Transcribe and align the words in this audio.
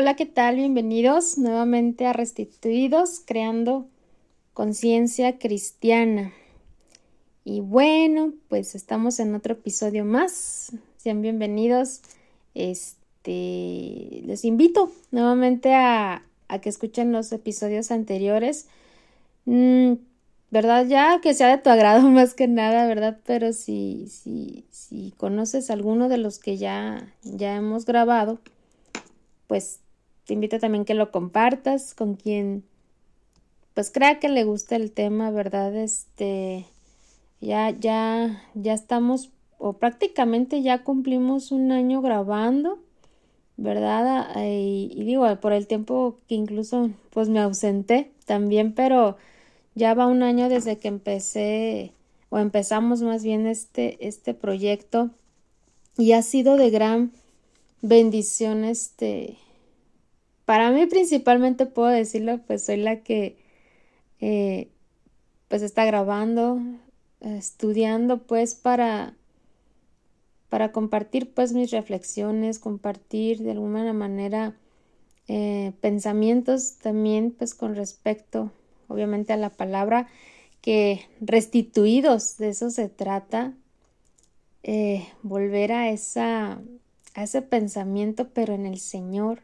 Hola, 0.00 0.14
¿qué 0.14 0.26
tal? 0.26 0.54
Bienvenidos 0.54 1.38
nuevamente 1.38 2.06
a 2.06 2.12
Restituidos, 2.12 3.20
creando 3.26 3.88
conciencia 4.54 5.40
cristiana. 5.40 6.32
Y 7.44 7.62
bueno, 7.62 8.32
pues 8.48 8.76
estamos 8.76 9.18
en 9.18 9.34
otro 9.34 9.54
episodio 9.54 10.04
más. 10.04 10.70
Sean 10.98 11.20
bienvenidos. 11.20 12.02
Este, 12.54 14.22
les 14.24 14.44
invito 14.44 14.92
nuevamente 15.10 15.74
a, 15.74 16.22
que 16.62 16.68
escuchen 16.68 17.10
los 17.10 17.32
episodios 17.32 17.90
anteriores. 17.90 18.68
Mm, 19.46 19.94
¿Verdad? 20.52 20.86
Ya 20.86 21.20
que 21.20 21.34
sea 21.34 21.48
de 21.48 21.60
tu 21.60 21.70
agrado 21.70 22.02
más 22.08 22.34
que 22.34 22.46
nada, 22.46 22.86
¿verdad? 22.86 23.18
Pero 23.26 23.52
si, 23.52 24.06
si, 24.06 24.64
si 24.70 25.12
conoces 25.16 25.72
alguno 25.72 26.08
de 26.08 26.18
los 26.18 26.38
que 26.38 26.56
ya, 26.56 27.12
ya 27.24 27.56
hemos 27.56 27.84
grabado, 27.84 28.38
pues 29.48 29.80
te 30.28 30.34
invito 30.34 30.58
también 30.58 30.84
que 30.84 30.92
lo 30.92 31.10
compartas 31.10 31.94
con 31.94 32.14
quien 32.14 32.62
pues 33.72 33.90
crea 33.90 34.18
que 34.20 34.28
le 34.28 34.44
guste 34.44 34.76
el 34.76 34.92
tema, 34.92 35.30
¿verdad? 35.30 35.74
Este 35.74 36.66
ya 37.40 37.70
ya 37.70 38.42
ya 38.52 38.74
estamos 38.74 39.30
o 39.56 39.72
prácticamente 39.72 40.60
ya 40.60 40.84
cumplimos 40.84 41.50
un 41.50 41.72
año 41.72 42.02
grabando, 42.02 42.78
¿verdad? 43.56 44.28
Y, 44.44 44.90
y 44.94 45.04
digo, 45.04 45.34
por 45.40 45.54
el 45.54 45.66
tiempo 45.66 46.18
que 46.28 46.34
incluso 46.34 46.90
pues 47.08 47.30
me 47.30 47.40
ausenté 47.40 48.10
también, 48.26 48.74
pero 48.74 49.16
ya 49.74 49.94
va 49.94 50.08
un 50.08 50.22
año 50.22 50.50
desde 50.50 50.76
que 50.76 50.88
empecé 50.88 51.94
o 52.28 52.38
empezamos 52.38 53.00
más 53.00 53.24
bien 53.24 53.46
este 53.46 54.06
este 54.06 54.34
proyecto 54.34 55.08
y 55.96 56.12
ha 56.12 56.20
sido 56.20 56.58
de 56.58 56.68
gran 56.68 57.12
bendición 57.80 58.64
este 58.64 59.38
para 60.48 60.70
mí 60.70 60.86
principalmente 60.86 61.66
puedo 61.66 61.88
decirlo, 61.88 62.38
pues 62.46 62.64
soy 62.64 62.78
la 62.78 63.02
que 63.02 63.36
eh, 64.18 64.68
pues 65.48 65.60
está 65.60 65.84
grabando, 65.84 66.58
estudiando 67.20 68.22
pues 68.22 68.54
para 68.54 69.14
para 70.48 70.72
compartir 70.72 71.34
pues 71.34 71.52
mis 71.52 71.70
reflexiones, 71.70 72.60
compartir 72.60 73.40
de 73.40 73.50
alguna 73.50 73.92
manera 73.92 74.56
eh, 75.26 75.72
pensamientos 75.82 76.78
también 76.78 77.30
pues 77.30 77.54
con 77.54 77.76
respecto 77.76 78.50
obviamente 78.88 79.34
a 79.34 79.36
la 79.36 79.50
palabra 79.50 80.08
que 80.62 81.02
restituidos, 81.20 82.38
de 82.38 82.48
eso 82.48 82.70
se 82.70 82.88
trata, 82.88 83.52
eh, 84.62 85.06
volver 85.22 85.72
a 85.72 85.90
esa 85.90 86.58
a 87.12 87.22
ese 87.22 87.42
pensamiento 87.42 88.30
pero 88.30 88.54
en 88.54 88.64
el 88.64 88.78
Señor, 88.78 89.42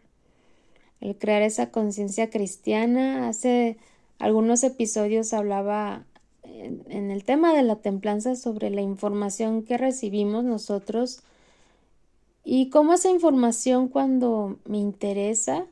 el 1.05 1.17
crear 1.19 1.43
esa 1.43 1.71
conciencia 1.71 2.31
cristiana. 2.31 3.29
Hace 3.29 3.77
algunos 4.19 4.65
episodios 4.65 5.35
hablaba 5.35 6.07
en, 6.43 7.11
el 7.11 7.25
tema 7.25 7.55
de 7.55 7.63
la 7.63 7.77
templanza 7.77 8.37
sobre 8.37 8.71
la 8.71 8.81
información 8.81 9.63
que 9.63 9.77
recibimos 9.77 10.45
nosotros 10.45 11.21
y 12.43 12.71
cómo 12.71 12.95
esa 12.95 13.11
información 13.11 13.89
cuando 13.89 14.59
me 14.65 14.79
interesa, 14.79 15.67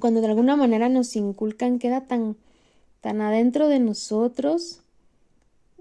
cuando 0.00 0.20
de 0.20 0.26
alguna 0.26 0.56
manera 0.56 0.88
nos 0.88 1.14
inculcan, 1.14 1.78
queda 1.78 2.06
tan, 2.06 2.36
tan 3.00 3.20
adentro 3.20 3.68
de 3.68 3.78
nosotros 3.78 4.80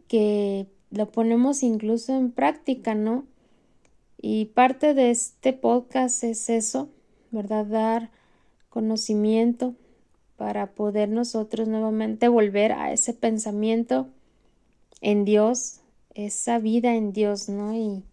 que 0.08 0.68
lo 0.92 1.10
ponemos 1.10 1.64
incluso 1.64 2.16
en 2.16 2.32
práctica, 2.32 2.94
¿no? 2.94 3.26
Y 4.20 4.46
parte 4.46 4.94
de 4.94 5.10
este 5.10 5.54
podcast 5.54 6.24
es 6.24 6.50
eso, 6.50 6.90
¿verdad? 7.32 7.66
Dar 7.66 8.17
conocimiento 8.78 9.74
para 10.36 10.68
poder 10.68 11.10
nosotros 11.10 11.68
nuevamente 11.68 12.28
volver 12.28 12.74
a 12.74 12.92
ese 12.92 13.12
pensamiento 13.12 14.06
en 15.02 15.26
Dios, 15.26 15.80
esa 16.14 16.60
vida 16.60 16.94
en 16.96 17.12
Dios, 17.12 17.50
¿no? 17.50 17.74
Y, 17.74 18.04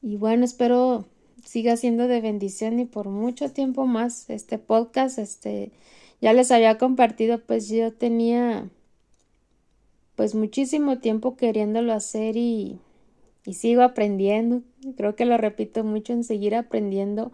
y 0.00 0.16
bueno, 0.16 0.44
espero 0.44 1.06
siga 1.44 1.76
siendo 1.76 2.06
de 2.06 2.20
bendición 2.20 2.78
y 2.78 2.84
por 2.84 3.08
mucho 3.08 3.50
tiempo 3.50 3.84
más 3.84 4.30
este 4.30 4.58
podcast, 4.58 5.18
este, 5.18 5.72
ya 6.20 6.32
les 6.34 6.52
había 6.52 6.78
compartido, 6.78 7.40
pues 7.40 7.68
yo 7.68 7.92
tenía 7.92 8.68
pues 10.14 10.36
muchísimo 10.36 10.98
tiempo 10.98 11.34
queriéndolo 11.34 11.92
hacer 11.92 12.36
y, 12.36 12.78
y 13.44 13.54
sigo 13.54 13.82
aprendiendo. 13.82 14.62
Creo 14.96 15.16
que 15.16 15.24
lo 15.24 15.36
repito 15.36 15.82
mucho 15.82 16.12
en 16.12 16.22
seguir 16.22 16.54
aprendiendo 16.54 17.32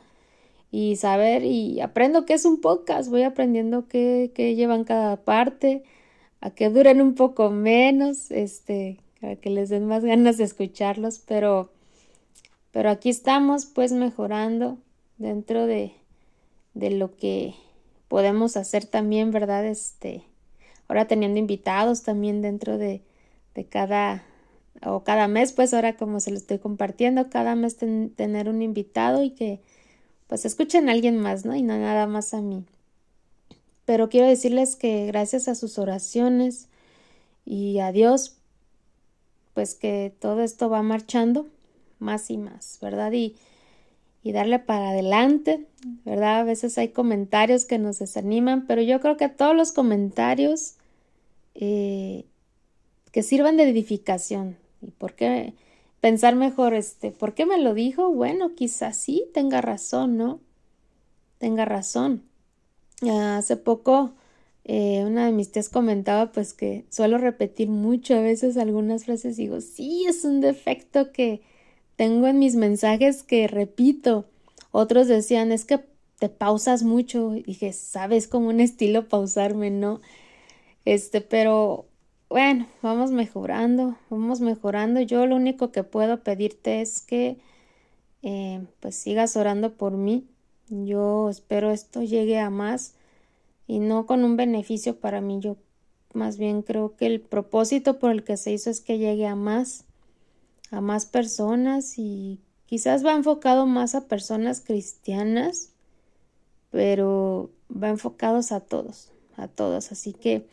y 0.70 0.96
saber 0.96 1.44
y 1.44 1.80
aprendo 1.80 2.26
qué 2.26 2.34
es 2.34 2.44
un 2.44 2.60
podcast, 2.60 3.10
voy 3.10 3.22
aprendiendo 3.22 3.88
qué, 3.88 4.32
qué 4.34 4.54
llevan 4.54 4.84
cada 4.84 5.16
parte, 5.16 5.84
a 6.40 6.50
que 6.50 6.68
duren 6.70 7.00
un 7.00 7.14
poco 7.14 7.50
menos, 7.50 8.30
este, 8.30 8.98
para 9.20 9.36
que 9.36 9.50
les 9.50 9.68
den 9.68 9.86
más 9.86 10.04
ganas 10.04 10.38
de 10.38 10.44
escucharlos, 10.44 11.20
pero, 11.20 11.70
pero 12.72 12.90
aquí 12.90 13.10
estamos 13.10 13.66
pues 13.66 13.92
mejorando 13.92 14.78
dentro 15.18 15.66
de, 15.66 15.92
de 16.74 16.90
lo 16.90 17.16
que 17.16 17.54
podemos 18.08 18.56
hacer 18.56 18.84
también, 18.84 19.30
¿verdad? 19.30 19.64
Este, 19.66 20.24
ahora 20.88 21.06
teniendo 21.06 21.38
invitados 21.38 22.02
también 22.02 22.42
dentro 22.42 22.78
de, 22.78 23.02
de 23.54 23.64
cada 23.64 24.24
o 24.84 25.04
cada 25.04 25.26
mes, 25.28 25.52
pues 25.52 25.72
ahora 25.72 25.96
como 25.96 26.20
se 26.20 26.30
lo 26.30 26.36
estoy 26.36 26.58
compartiendo, 26.58 27.30
cada 27.30 27.54
mes 27.54 27.76
tener 27.76 28.48
un 28.48 28.62
invitado 28.62 29.22
y 29.22 29.30
que 29.30 29.60
pues 30.26 30.44
escuchen 30.44 30.88
a 30.88 30.92
alguien 30.92 31.18
más, 31.18 31.44
¿no? 31.44 31.54
Y 31.54 31.62
no 31.62 31.76
nada 31.78 32.06
más 32.06 32.34
a 32.34 32.40
mí. 32.40 32.64
Pero 33.84 34.08
quiero 34.08 34.26
decirles 34.26 34.76
que 34.76 35.06
gracias 35.06 35.48
a 35.48 35.54
sus 35.54 35.78
oraciones 35.78 36.68
y 37.44 37.78
a 37.78 37.92
Dios, 37.92 38.36
pues 39.54 39.74
que 39.74 40.12
todo 40.18 40.42
esto 40.42 40.68
va 40.68 40.82
marchando 40.82 41.46
más 41.98 42.30
y 42.30 42.36
más, 42.36 42.78
¿verdad? 42.82 43.12
Y, 43.12 43.36
y 44.22 44.32
darle 44.32 44.58
para 44.58 44.90
adelante, 44.90 45.66
¿verdad? 46.04 46.40
A 46.40 46.44
veces 46.44 46.76
hay 46.78 46.88
comentarios 46.88 47.64
que 47.64 47.78
nos 47.78 48.00
desaniman, 48.00 48.66
pero 48.66 48.82
yo 48.82 49.00
creo 49.00 49.16
que 49.16 49.28
todos 49.28 49.54
los 49.54 49.70
comentarios 49.70 50.74
eh, 51.54 52.24
que 53.12 53.22
sirvan 53.22 53.56
de 53.56 53.70
edificación. 53.70 54.56
¿Y 54.82 54.90
por 54.90 55.14
qué? 55.14 55.54
Pensar 56.06 56.36
mejor, 56.36 56.72
este, 56.72 57.10
¿por 57.10 57.34
qué 57.34 57.46
me 57.46 57.58
lo 57.58 57.74
dijo? 57.74 58.12
Bueno, 58.12 58.54
quizás 58.54 58.96
sí 58.96 59.24
tenga 59.34 59.60
razón, 59.60 60.16
¿no? 60.16 60.38
Tenga 61.38 61.64
razón. 61.64 62.22
hace 63.02 63.56
poco 63.56 64.12
eh, 64.62 65.02
una 65.04 65.26
de 65.26 65.32
mis 65.32 65.50
tías 65.50 65.68
comentaba 65.68 66.30
pues 66.30 66.54
que 66.54 66.84
suelo 66.90 67.18
repetir 67.18 67.70
mucho 67.70 68.14
a 68.14 68.20
veces 68.20 68.56
algunas 68.56 69.06
frases 69.06 69.36
digo, 69.36 69.60
sí, 69.60 70.04
es 70.08 70.24
un 70.24 70.40
defecto 70.40 71.10
que 71.10 71.42
tengo 71.96 72.28
en 72.28 72.38
mis 72.38 72.54
mensajes 72.54 73.24
que 73.24 73.48
repito. 73.48 74.26
Otros 74.70 75.08
decían, 75.08 75.50
es 75.50 75.64
que 75.64 75.80
te 76.20 76.28
pausas 76.28 76.84
mucho. 76.84 77.30
dije, 77.30 77.72
sabes, 77.72 78.28
como 78.28 78.50
un 78.50 78.60
estilo 78.60 79.08
pausarme, 79.08 79.72
¿no? 79.72 80.00
Este, 80.84 81.20
pero 81.20 81.86
bueno, 82.28 82.66
vamos 82.82 83.12
mejorando, 83.12 83.96
vamos 84.10 84.40
mejorando. 84.40 85.00
Yo 85.00 85.26
lo 85.26 85.36
único 85.36 85.70
que 85.70 85.84
puedo 85.84 86.22
pedirte 86.22 86.80
es 86.80 87.00
que 87.00 87.38
eh, 88.22 88.64
pues 88.80 88.96
sigas 88.96 89.36
orando 89.36 89.74
por 89.74 89.92
mí. 89.92 90.26
Yo 90.68 91.30
espero 91.30 91.70
esto 91.70 92.02
llegue 92.02 92.38
a 92.40 92.50
más 92.50 92.94
y 93.68 93.78
no 93.78 94.06
con 94.06 94.24
un 94.24 94.36
beneficio 94.36 94.98
para 94.98 95.20
mí. 95.20 95.38
Yo 95.40 95.56
más 96.12 96.38
bien 96.38 96.62
creo 96.62 96.96
que 96.96 97.06
el 97.06 97.20
propósito 97.20 97.98
por 97.98 98.10
el 98.10 98.24
que 98.24 98.36
se 98.36 98.52
hizo 98.52 98.70
es 98.70 98.80
que 98.80 98.98
llegue 98.98 99.26
a 99.26 99.36
más, 99.36 99.84
a 100.70 100.80
más 100.80 101.06
personas 101.06 101.98
y 101.98 102.40
quizás 102.66 103.04
va 103.06 103.12
enfocado 103.12 103.66
más 103.66 103.94
a 103.94 104.08
personas 104.08 104.60
cristianas, 104.60 105.70
pero 106.70 107.50
va 107.70 107.88
enfocados 107.88 108.50
a 108.50 108.60
todos, 108.60 109.12
a 109.36 109.46
todos. 109.46 109.92
Así 109.92 110.12
que 110.12 110.46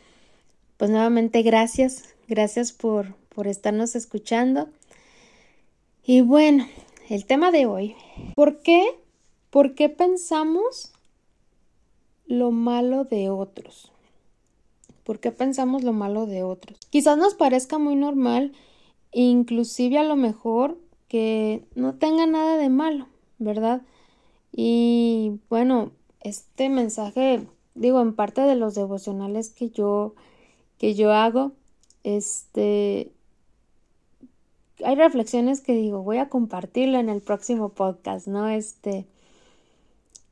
pues 0.83 0.91
nuevamente 0.91 1.43
gracias, 1.43 2.13
gracias 2.27 2.73
por, 2.73 3.15
por 3.33 3.47
estarnos 3.47 3.95
escuchando. 3.95 4.67
Y 6.03 6.19
bueno, 6.19 6.67
el 7.07 7.25
tema 7.25 7.51
de 7.51 7.65
hoy, 7.65 7.95
¿por 8.35 8.59
qué? 8.59 8.83
¿Por 9.49 9.75
qué 9.75 9.87
pensamos 9.87 10.91
lo 12.25 12.51
malo 12.51 13.05
de 13.05 13.29
otros? 13.29 13.93
¿Por 15.05 15.21
qué 15.21 15.31
pensamos 15.31 15.85
lo 15.85 15.93
malo 15.93 16.25
de 16.25 16.43
otros? 16.43 16.77
Quizás 16.89 17.17
nos 17.17 17.33
parezca 17.33 17.77
muy 17.77 17.95
normal, 17.95 18.51
inclusive 19.13 19.99
a 19.99 20.03
lo 20.03 20.17
mejor 20.17 20.77
que 21.07 21.63
no 21.75 21.93
tenga 21.93 22.25
nada 22.25 22.57
de 22.57 22.67
malo, 22.67 23.07
¿verdad? 23.39 23.83
Y 24.51 25.39
bueno, 25.49 25.91
este 26.19 26.67
mensaje, 26.67 27.47
digo, 27.73 28.01
en 28.01 28.13
parte 28.13 28.41
de 28.41 28.55
los 28.55 28.75
devocionales 28.75 29.49
que 29.49 29.69
yo 29.69 30.15
que 30.83 30.95
yo 30.95 31.13
hago, 31.13 31.53
este, 32.03 33.13
hay 34.83 34.95
reflexiones 34.95 35.61
que 35.61 35.73
digo, 35.73 36.03
voy 36.03 36.17
a 36.17 36.27
compartirlo 36.27 36.99
en 36.99 37.07
el 37.07 37.21
próximo 37.21 37.69
podcast, 37.69 38.27
¿no? 38.27 38.49
Este, 38.49 39.07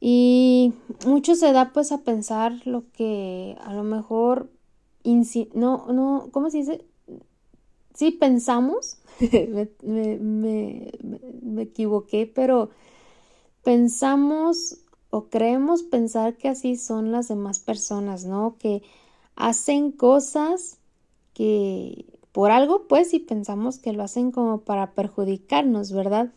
Y 0.02 0.74
mucho 1.08 1.36
se 1.36 1.54
da 1.54 1.72
pues 1.72 1.94
a 1.94 2.00
pensar 2.00 2.52
lo 2.66 2.84
que 2.92 3.56
a 3.64 3.74
lo 3.74 3.84
mejor 3.84 4.50
no, 5.54 5.86
no, 5.88 6.28
¿cómo 6.34 6.50
se 6.50 6.58
dice? 6.58 6.86
Sí, 7.94 8.12
pensamos, 8.12 8.98
me, 9.32 9.70
me, 10.20 10.92
me, 11.44 11.62
equivoqué, 11.62 12.28
pero 12.28 12.72
pensamos 13.64 14.80
o 15.12 15.30
creemos 15.30 15.84
pensar 15.84 16.36
que 16.36 16.50
así 16.50 16.76
son 16.76 17.14
las 17.14 17.30
demás 17.30 17.60
personas, 17.60 18.26
¿no? 18.26 18.58
Que 18.60 18.84
hacen 19.36 19.92
cosas 19.92 20.80
que 21.34 22.06
por 22.32 22.52
algo, 22.52 22.88
pues, 22.88 23.14
y 23.14 23.20
pensamos 23.20 23.80
que 23.80 23.94
lo 23.94 24.04
hacen 24.04 24.32
como 24.32 24.62
para 24.62 24.94
perjudicarnos, 24.94 25.92
¿verdad? 25.92 26.32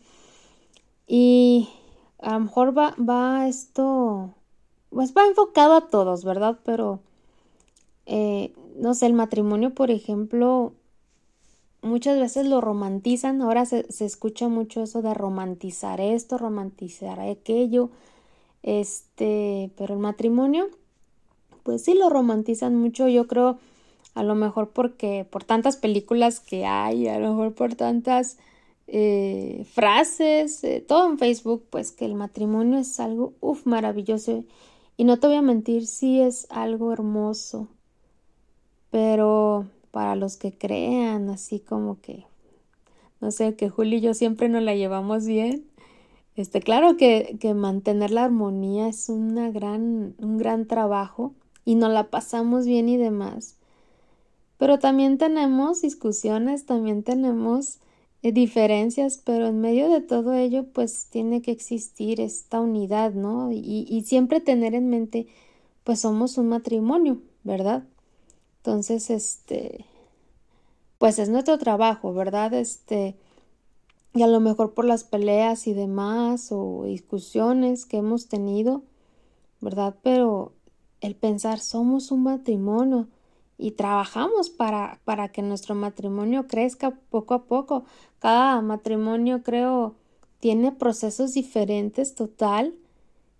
Y 1.07 1.69
a 2.19 2.33
lo 2.33 2.41
mejor 2.41 2.77
va, 2.77 2.95
va 2.97 3.47
esto, 3.47 4.33
pues 4.89 5.13
va 5.15 5.25
enfocado 5.25 5.75
a 5.75 5.87
todos, 5.87 6.25
¿verdad? 6.25 6.59
Pero, 6.65 7.01
eh, 8.05 8.53
no 8.77 8.93
sé, 8.93 9.05
el 9.05 9.13
matrimonio, 9.13 9.73
por 9.73 9.91
ejemplo, 9.91 10.73
muchas 11.81 12.19
veces 12.19 12.45
lo 12.47 12.61
romantizan, 12.61 13.41
ahora 13.41 13.65
se, 13.65 13.89
se 13.91 14.05
escucha 14.05 14.49
mucho 14.49 14.83
eso 14.83 15.01
de 15.01 15.13
romantizar 15.13 16.01
esto, 16.01 16.37
romantizar 16.37 17.19
aquello, 17.19 17.89
este, 18.63 19.71
pero 19.77 19.93
el 19.93 19.99
matrimonio, 19.99 20.67
pues 21.65 21.83
sí 21.83 21.95
lo 21.95 22.09
romantizan 22.09 22.75
mucho, 22.75 23.07
yo 23.07 23.25
creo, 23.25 23.57
a 24.13 24.21
lo 24.21 24.35
mejor 24.35 24.69
porque 24.69 25.25
por 25.27 25.43
tantas 25.43 25.77
películas 25.77 26.39
que 26.39 26.67
hay, 26.67 27.07
a 27.07 27.17
lo 27.17 27.31
mejor 27.31 27.55
por 27.55 27.73
tantas 27.73 28.37
eh, 28.85 29.65
frases, 29.73 30.63
eh, 30.63 30.85
todo 30.87 31.09
en 31.09 31.17
Facebook, 31.17 31.65
pues 31.71 31.91
que 31.91 32.05
el 32.05 32.13
matrimonio 32.13 32.77
es 32.77 32.99
algo, 32.99 33.33
uff, 33.41 33.65
maravilloso. 33.65 34.43
Y 34.95 35.05
no 35.05 35.17
te 35.19 35.25
voy 35.25 35.37
a 35.37 35.41
mentir, 35.41 35.87
sí 35.87 36.21
es 36.21 36.45
algo 36.51 36.93
hermoso, 36.93 37.67
pero 38.91 39.65
para 39.89 40.15
los 40.15 40.37
que 40.37 40.55
crean, 40.55 41.29
así 41.31 41.59
como 41.59 41.99
que, 41.99 42.25
no 43.21 43.31
sé, 43.31 43.55
que 43.55 43.69
Julio 43.69 43.97
y 43.97 44.01
yo 44.01 44.13
siempre 44.13 44.49
nos 44.49 44.61
la 44.61 44.75
llevamos 44.75 45.25
bien. 45.25 45.65
Este, 46.35 46.61
claro 46.61 46.95
que, 46.95 47.37
que 47.39 47.55
mantener 47.55 48.11
la 48.11 48.25
armonía 48.25 48.87
es 48.87 49.09
una 49.09 49.49
gran, 49.49 50.13
un 50.19 50.37
gran 50.37 50.67
trabajo 50.67 51.33
y 51.65 51.75
nos 51.75 51.91
la 51.91 52.09
pasamos 52.09 52.65
bien 52.65 52.87
y 52.87 52.97
demás. 52.97 53.55
Pero 54.57 54.79
también 54.79 55.17
tenemos 55.17 55.81
discusiones, 55.81 56.65
también 56.65 57.03
tenemos 57.03 57.79
eh, 58.21 58.31
diferencias, 58.31 59.21
pero 59.23 59.47
en 59.47 59.59
medio 59.59 59.89
de 59.89 60.01
todo 60.01 60.33
ello, 60.33 60.65
pues 60.71 61.07
tiene 61.09 61.41
que 61.41 61.51
existir 61.51 62.21
esta 62.21 62.61
unidad, 62.61 63.13
¿no? 63.13 63.51
Y, 63.51 63.85
y 63.89 64.03
siempre 64.03 64.39
tener 64.39 64.75
en 64.75 64.89
mente, 64.89 65.27
pues 65.83 65.99
somos 65.99 66.37
un 66.37 66.49
matrimonio, 66.49 67.19
¿verdad? 67.43 67.83
Entonces, 68.57 69.09
este, 69.09 69.85
pues 70.97 71.19
es 71.19 71.29
nuestro 71.29 71.57
trabajo, 71.57 72.13
¿verdad? 72.13 72.53
Este, 72.53 73.15
y 74.15 74.23
a 74.23 74.27
lo 74.27 74.39
mejor 74.39 74.73
por 74.73 74.85
las 74.85 75.03
peleas 75.03 75.67
y 75.67 75.73
demás 75.73 76.47
o 76.51 76.85
discusiones 76.85 77.85
que 77.85 77.97
hemos 77.97 78.27
tenido, 78.27 78.81
¿verdad? 79.61 79.95
Pero 80.01 80.53
el 81.05 81.15
pensar 81.15 81.59
somos 81.59 82.11
un 82.11 82.23
matrimonio 82.23 83.07
y 83.57 83.71
trabajamos 83.71 84.49
para, 84.49 84.99
para 85.05 85.29
que 85.29 85.41
nuestro 85.41 85.75
matrimonio 85.75 86.47
crezca 86.47 86.91
poco 87.09 87.33
a 87.33 87.43
poco. 87.43 87.85
Cada 88.19 88.61
matrimonio 88.61 89.43
creo 89.43 89.95
tiene 90.39 90.71
procesos 90.71 91.33
diferentes 91.33 92.15
total, 92.15 92.73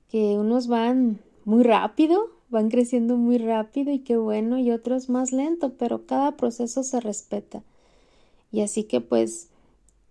que 0.10 0.38
unos 0.38 0.68
van 0.68 1.20
muy 1.44 1.64
rápido, 1.64 2.30
van 2.50 2.70
creciendo 2.70 3.18
muy 3.18 3.38
rápido 3.38 3.92
y 3.92 4.00
qué 4.00 4.18
bueno, 4.18 4.58
y 4.58 4.72
otros 4.72 5.10
más 5.10 5.32
lento, 5.32 5.74
pero 5.78 6.06
cada 6.06 6.38
proceso 6.38 6.84
se 6.84 7.00
respeta. 7.00 7.64
Y 8.52 8.62
así 8.62 8.84
que 8.84 9.02
pues 9.02 9.50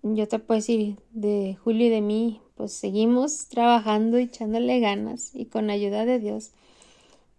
yo 0.03 0.29
te 0.29 0.39
puedo 0.39 0.59
decir 0.59 0.97
de 1.12 1.56
Julio 1.62 1.87
y 1.87 1.91
de 1.91 2.01
mí, 2.01 2.41
pues 2.56 2.73
seguimos 2.73 3.49
trabajando 3.49 4.19
y 4.19 4.25
echándole 4.25 4.79
ganas 4.81 5.35
y 5.35 5.47
con 5.47 5.71
ayuda 5.71 6.05
de 6.05 6.19
Dios. 6.19 6.51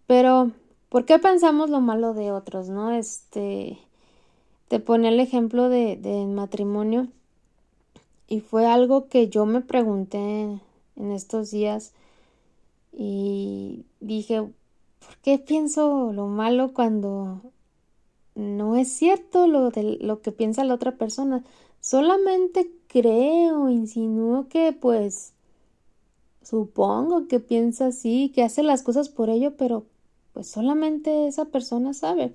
Pero, 0.06 0.52
¿por 0.88 1.04
qué 1.04 1.18
pensamos 1.18 1.70
lo 1.70 1.80
malo 1.80 2.14
de 2.14 2.32
otros, 2.32 2.68
no? 2.68 2.92
Este, 2.92 3.78
te 4.68 4.80
pone 4.80 5.08
el 5.08 5.20
ejemplo 5.20 5.68
de, 5.68 5.96
de 5.96 6.26
matrimonio 6.26 7.08
y 8.28 8.40
fue 8.40 8.66
algo 8.66 9.08
que 9.08 9.28
yo 9.28 9.46
me 9.46 9.60
pregunté 9.60 10.60
en 10.96 11.12
estos 11.12 11.50
días 11.50 11.92
y 12.92 13.84
dije, 14.00 14.40
¿por 14.40 15.16
qué 15.22 15.38
pienso 15.38 16.12
lo 16.12 16.26
malo 16.26 16.72
cuando 16.72 17.40
no 18.34 18.76
es 18.76 18.88
cierto 18.88 19.46
lo 19.46 19.70
de 19.70 19.98
lo 20.00 20.22
que 20.22 20.32
piensa 20.32 20.64
la 20.64 20.74
otra 20.74 20.96
persona? 20.96 21.44
Solamente 21.80 22.70
creo, 22.88 23.68
insinúo 23.68 24.48
que 24.48 24.72
pues 24.72 25.32
supongo 26.42 27.28
que 27.28 27.40
piensa 27.40 27.88
así, 27.88 28.32
que 28.34 28.42
hace 28.42 28.62
las 28.62 28.82
cosas 28.82 29.08
por 29.08 29.30
ello, 29.30 29.56
pero 29.56 29.84
pues 30.36 30.48
solamente 30.48 31.28
esa 31.28 31.46
persona 31.46 31.94
sabe. 31.94 32.34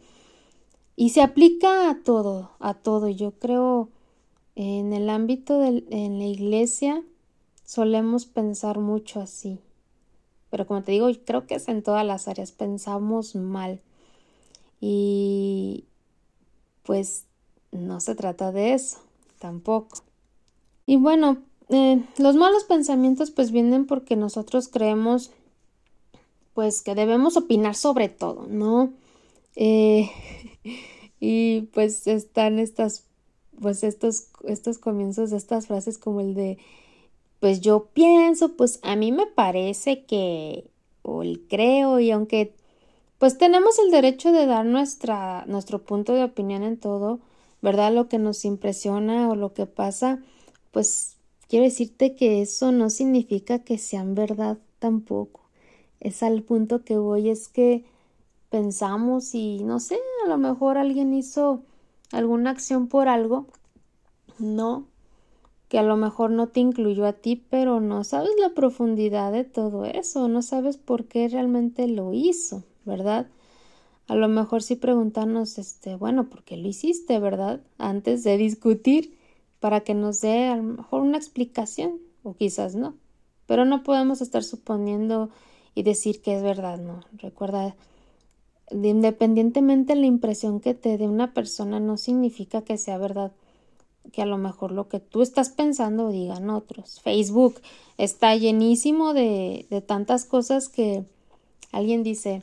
Y 0.95 1.09
se 1.09 1.21
aplica 1.21 1.87
a 1.87 2.01
todo, 2.01 2.49
a 2.59 2.73
todo. 2.73 3.09
Yo 3.09 3.33
creo 3.33 3.89
en 4.55 4.91
el 4.91 5.07
ámbito 5.07 5.59
de 5.59 5.85
en 5.91 6.17
la 6.17 6.25
iglesia 6.25 7.03
solemos 7.63 8.25
pensar 8.25 8.79
mucho 8.79 9.19
así. 9.19 9.59
Pero 10.49 10.65
como 10.65 10.81
te 10.81 10.93
digo, 10.93 11.11
creo 11.27 11.45
que 11.45 11.53
es 11.53 11.67
en 11.67 11.83
todas 11.83 12.03
las 12.03 12.27
áreas, 12.27 12.51
pensamos 12.51 13.35
mal. 13.35 13.81
Y 14.79 15.85
pues 16.81 17.25
no 17.71 17.99
se 17.99 18.15
trata 18.15 18.51
de 18.51 18.73
eso 18.73 18.97
tampoco. 19.37 19.99
Y 20.87 20.95
bueno, 20.95 21.37
eh, 21.69 22.03
los 22.17 22.35
malos 22.35 22.63
pensamientos 22.63 23.29
pues 23.29 23.51
vienen 23.51 23.85
porque 23.85 24.15
nosotros 24.15 24.69
creemos 24.69 25.29
pues 26.53 26.81
que 26.81 26.95
debemos 26.95 27.37
opinar 27.37 27.75
sobre 27.75 28.09
todo, 28.09 28.47
¿no? 28.47 28.93
Eh, 29.55 30.09
y 31.19 31.61
pues 31.73 32.07
están 32.07 32.59
estas, 32.59 33.05
pues 33.59 33.83
estos, 33.83 34.27
estos 34.45 34.77
comienzos 34.77 35.29
de 35.31 35.37
estas 35.37 35.67
frases 35.67 35.97
como 35.97 36.21
el 36.21 36.33
de, 36.33 36.57
pues 37.39 37.61
yo 37.61 37.87
pienso, 37.93 38.55
pues 38.55 38.79
a 38.83 38.95
mí 38.95 39.11
me 39.11 39.27
parece 39.27 40.05
que, 40.05 40.69
o 41.01 41.23
el 41.23 41.41
creo, 41.47 41.99
y 41.99 42.11
aunque 42.11 42.53
pues 43.21 43.37
tenemos 43.37 43.77
el 43.77 43.91
derecho 43.91 44.31
de 44.31 44.47
dar 44.47 44.65
nuestra, 44.65 45.45
nuestro 45.45 45.83
punto 45.83 46.15
de 46.15 46.23
opinión 46.23 46.63
en 46.63 46.77
todo, 46.77 47.19
¿verdad? 47.61 47.93
Lo 47.93 48.09
que 48.09 48.17
nos 48.17 48.45
impresiona 48.45 49.29
o 49.29 49.35
lo 49.35 49.53
que 49.53 49.67
pasa, 49.67 50.23
pues 50.71 51.17
quiero 51.47 51.65
decirte 51.65 52.15
que 52.15 52.41
eso 52.41 52.71
no 52.71 52.89
significa 52.89 53.59
que 53.59 53.77
sean 53.77 54.15
verdad 54.15 54.57
tampoco. 54.79 55.40
Es 56.01 56.23
al 56.23 56.43
punto 56.43 56.83
que 56.83 56.97
voy, 56.97 57.29
es 57.29 57.47
que 57.47 57.85
pensamos 58.49 59.33
y 59.33 59.63
no 59.63 59.79
sé, 59.79 59.97
a 60.25 60.27
lo 60.27 60.37
mejor 60.37 60.77
alguien 60.77 61.13
hizo 61.13 61.61
alguna 62.11 62.49
acción 62.49 62.87
por 62.87 63.07
algo, 63.07 63.45
no, 64.37 64.85
que 65.69 65.79
a 65.79 65.83
lo 65.83 65.95
mejor 65.95 66.31
no 66.31 66.47
te 66.47 66.59
incluyó 66.59 67.05
a 67.05 67.13
ti, 67.13 67.41
pero 67.49 67.79
no 67.79 68.03
sabes 68.03 68.31
la 68.41 68.49
profundidad 68.49 69.31
de 69.31 69.45
todo 69.45 69.85
eso, 69.85 70.27
no 70.27 70.41
sabes 70.41 70.75
por 70.75 71.05
qué 71.05 71.29
realmente 71.29 71.87
lo 71.87 72.11
hizo, 72.11 72.63
¿verdad? 72.83 73.27
a 74.11 74.15
lo 74.15 74.27
mejor 74.27 74.61
sí 74.61 74.75
preguntarnos, 74.75 75.57
este, 75.57 75.95
bueno, 75.95 76.27
¿por 76.27 76.43
qué 76.43 76.57
lo 76.57 76.67
hiciste, 76.67 77.17
verdad? 77.19 77.61
Antes 77.77 78.25
de 78.25 78.35
discutir, 78.35 79.17
para 79.61 79.85
que 79.85 79.93
nos 79.93 80.19
dé 80.19 80.47
a 80.47 80.57
lo 80.57 80.63
mejor 80.63 81.01
una 81.01 81.15
explicación, 81.17 82.01
o 82.21 82.33
quizás 82.33 82.75
no. 82.75 82.95
Pero 83.45 83.63
no 83.63 83.83
podemos 83.83 84.19
estar 84.19 84.43
suponiendo 84.43 85.29
y 85.75 85.83
decir 85.83 86.21
que 86.21 86.35
es 86.35 86.43
verdad, 86.43 86.79
no. 86.79 87.01
Recuerda, 87.13 87.75
independientemente 88.71 89.93
de 89.93 90.01
la 90.01 90.05
impresión 90.05 90.59
que 90.59 90.73
te 90.73 90.97
dé 90.97 91.07
una 91.07 91.33
persona, 91.33 91.79
no 91.79 91.97
significa 91.97 92.61
que 92.61 92.77
sea 92.77 92.97
verdad 92.97 93.31
que 94.11 94.21
a 94.21 94.25
lo 94.25 94.37
mejor 94.37 94.71
lo 94.71 94.89
que 94.89 94.99
tú 94.99 95.21
estás 95.21 95.49
pensando 95.49 96.09
digan 96.09 96.49
otros. 96.49 96.99
Facebook 97.01 97.61
está 97.97 98.35
llenísimo 98.35 99.13
de, 99.13 99.67
de 99.69 99.81
tantas 99.81 100.25
cosas 100.25 100.69
que 100.69 101.05
alguien 101.71 102.03
dice, 102.03 102.41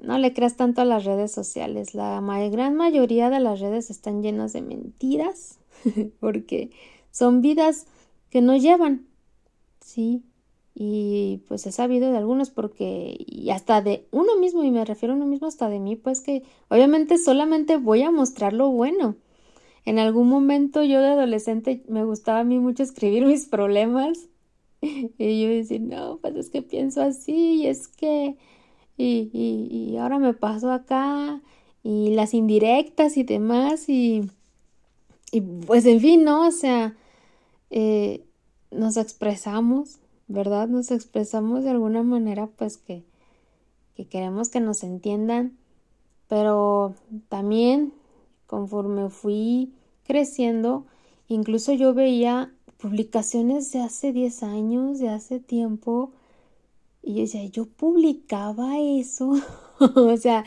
no 0.00 0.18
le 0.18 0.32
creas 0.32 0.56
tanto 0.56 0.80
a 0.80 0.84
las 0.84 1.04
redes 1.04 1.32
sociales. 1.32 1.94
La 1.94 2.20
gran 2.50 2.74
mayoría 2.74 3.30
de 3.30 3.40
las 3.40 3.60
redes 3.60 3.90
están 3.90 4.22
llenas 4.22 4.52
de 4.52 4.62
mentiras 4.62 5.58
porque 6.20 6.70
son 7.10 7.40
vidas 7.40 7.86
que 8.30 8.40
no 8.40 8.56
llevan. 8.56 9.06
Sí. 9.80 10.22
Y 10.78 11.40
pues 11.48 11.66
he 11.66 11.72
sabido 11.72 12.10
de 12.10 12.18
algunos 12.18 12.50
porque 12.50 13.16
y 13.18 13.48
hasta 13.48 13.80
de 13.80 14.06
uno 14.10 14.36
mismo 14.36 14.62
y 14.62 14.70
me 14.70 14.84
refiero 14.84 15.14
a 15.14 15.16
uno 15.16 15.24
mismo 15.24 15.46
hasta 15.46 15.70
de 15.70 15.80
mí, 15.80 15.96
pues 15.96 16.20
que 16.20 16.42
obviamente 16.68 17.16
solamente 17.16 17.78
voy 17.78 18.02
a 18.02 18.10
mostrar 18.10 18.52
lo 18.52 18.68
bueno. 18.70 19.16
En 19.86 19.98
algún 19.98 20.28
momento 20.28 20.84
yo 20.84 21.00
de 21.00 21.08
adolescente 21.08 21.82
me 21.88 22.04
gustaba 22.04 22.40
a 22.40 22.44
mí 22.44 22.58
mucho 22.58 22.82
escribir 22.82 23.24
mis 23.24 23.46
problemas 23.46 24.28
y 24.82 25.42
yo 25.42 25.48
decir, 25.48 25.80
no, 25.80 26.18
pues 26.18 26.36
es 26.36 26.50
que 26.50 26.60
pienso 26.60 27.00
así, 27.02 27.62
y 27.62 27.66
es 27.68 27.88
que, 27.88 28.36
y, 28.98 29.30
y, 29.32 29.92
y 29.92 29.96
ahora 29.96 30.18
me 30.18 30.34
paso 30.34 30.70
acá, 30.70 31.40
y 31.82 32.10
las 32.10 32.34
indirectas 32.34 33.16
y 33.16 33.22
demás, 33.22 33.88
y, 33.88 34.28
y 35.32 35.40
pues 35.40 35.86
en 35.86 36.00
fin, 36.00 36.24
¿no? 36.24 36.48
O 36.48 36.52
sea, 36.52 36.96
eh, 37.70 38.24
nos 38.70 38.96
expresamos, 38.96 39.98
¿verdad? 40.28 40.68
Nos 40.68 40.90
expresamos 40.90 41.64
de 41.64 41.70
alguna 41.70 42.02
manera, 42.02 42.46
pues 42.46 42.76
que, 42.76 43.04
que 43.94 44.06
queremos 44.06 44.48
que 44.48 44.60
nos 44.60 44.82
entiendan, 44.82 45.56
pero 46.28 46.94
también 47.28 47.92
conforme 48.46 49.10
fui 49.10 49.72
creciendo, 50.04 50.86
incluso 51.28 51.72
yo 51.72 51.94
veía 51.94 52.52
publicaciones 52.78 53.72
de 53.72 53.80
hace 53.80 54.12
10 54.12 54.42
años, 54.42 54.98
de 54.98 55.08
hace 55.08 55.40
tiempo, 55.40 56.12
y 57.02 57.14
yo 57.14 57.20
decía, 57.20 57.44
yo 57.46 57.66
publicaba 57.66 58.78
eso, 58.78 59.34
o 59.78 60.16
sea, 60.16 60.44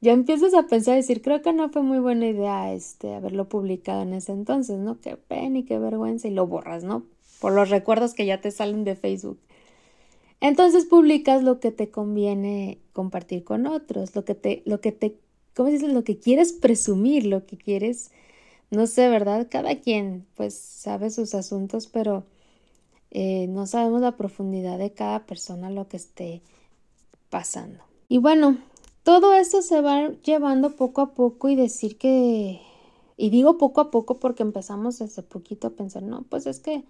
ya 0.00 0.12
empiezas 0.12 0.54
a 0.54 0.66
pensar, 0.66 0.96
decir, 0.96 1.22
creo 1.22 1.42
que 1.42 1.52
no 1.52 1.68
fue 1.68 1.82
muy 1.82 1.98
buena 1.98 2.26
idea 2.26 2.72
este 2.72 3.14
haberlo 3.14 3.48
publicado 3.48 4.02
en 4.02 4.14
ese 4.14 4.32
entonces, 4.32 4.78
¿no? 4.78 5.00
Qué 5.00 5.16
pena 5.16 5.58
y 5.58 5.64
qué 5.64 5.78
vergüenza, 5.78 6.28
y 6.28 6.32
lo 6.32 6.46
borras, 6.46 6.84
¿no? 6.84 7.02
Por 7.40 7.52
los 7.52 7.70
recuerdos 7.70 8.14
que 8.14 8.26
ya 8.26 8.40
te 8.40 8.50
salen 8.50 8.84
de 8.84 8.96
Facebook. 8.96 9.38
Entonces 10.40 10.84
publicas 10.84 11.42
lo 11.42 11.60
que 11.60 11.72
te 11.72 11.90
conviene 11.90 12.78
compartir 12.92 13.44
con 13.44 13.66
otros, 13.66 14.14
lo 14.14 14.24
que 14.24 14.34
te, 14.34 14.62
lo 14.66 14.80
que 14.80 14.92
te, 14.92 15.16
¿cómo 15.54 15.70
dices? 15.70 15.92
Lo 15.92 16.04
que 16.04 16.18
quieres 16.18 16.52
presumir, 16.52 17.26
lo 17.26 17.46
que 17.46 17.56
quieres, 17.56 18.10
no 18.70 18.86
sé, 18.86 19.08
¿verdad? 19.08 19.48
Cada 19.50 19.76
quien 19.76 20.26
pues 20.34 20.54
sabe 20.54 21.10
sus 21.10 21.34
asuntos, 21.34 21.86
pero 21.86 22.24
eh, 23.10 23.46
no 23.48 23.66
sabemos 23.66 24.00
la 24.02 24.16
profundidad 24.16 24.78
de 24.78 24.92
cada 24.92 25.24
persona 25.26 25.70
lo 25.70 25.88
que 25.88 25.96
esté 25.96 26.42
pasando. 27.30 27.82
Y 28.08 28.18
bueno, 28.18 28.58
todo 29.02 29.32
esto 29.34 29.62
se 29.62 29.80
va 29.80 30.10
llevando 30.22 30.76
poco 30.76 31.00
a 31.00 31.14
poco 31.14 31.48
y 31.48 31.56
decir 31.56 31.96
que, 31.96 32.60
y 33.16 33.30
digo 33.30 33.56
poco 33.56 33.80
a 33.80 33.90
poco 33.90 34.18
porque 34.18 34.42
empezamos 34.42 34.98
desde 34.98 35.22
poquito 35.22 35.68
a 35.68 35.70
pensar, 35.70 36.02
no, 36.02 36.22
pues 36.24 36.46
es 36.46 36.60
que 36.60 36.84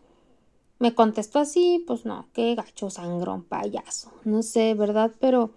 me 0.79 0.95
contestó 0.95 1.39
así, 1.39 1.83
pues 1.87 2.05
no, 2.05 2.27
qué 2.33 2.55
gacho 2.55 2.91
sangrón, 2.91 3.45
payaso, 3.45 4.11
no 4.25 4.43
sé, 4.43 4.75
¿verdad? 4.75 5.13
Pero, 5.21 5.51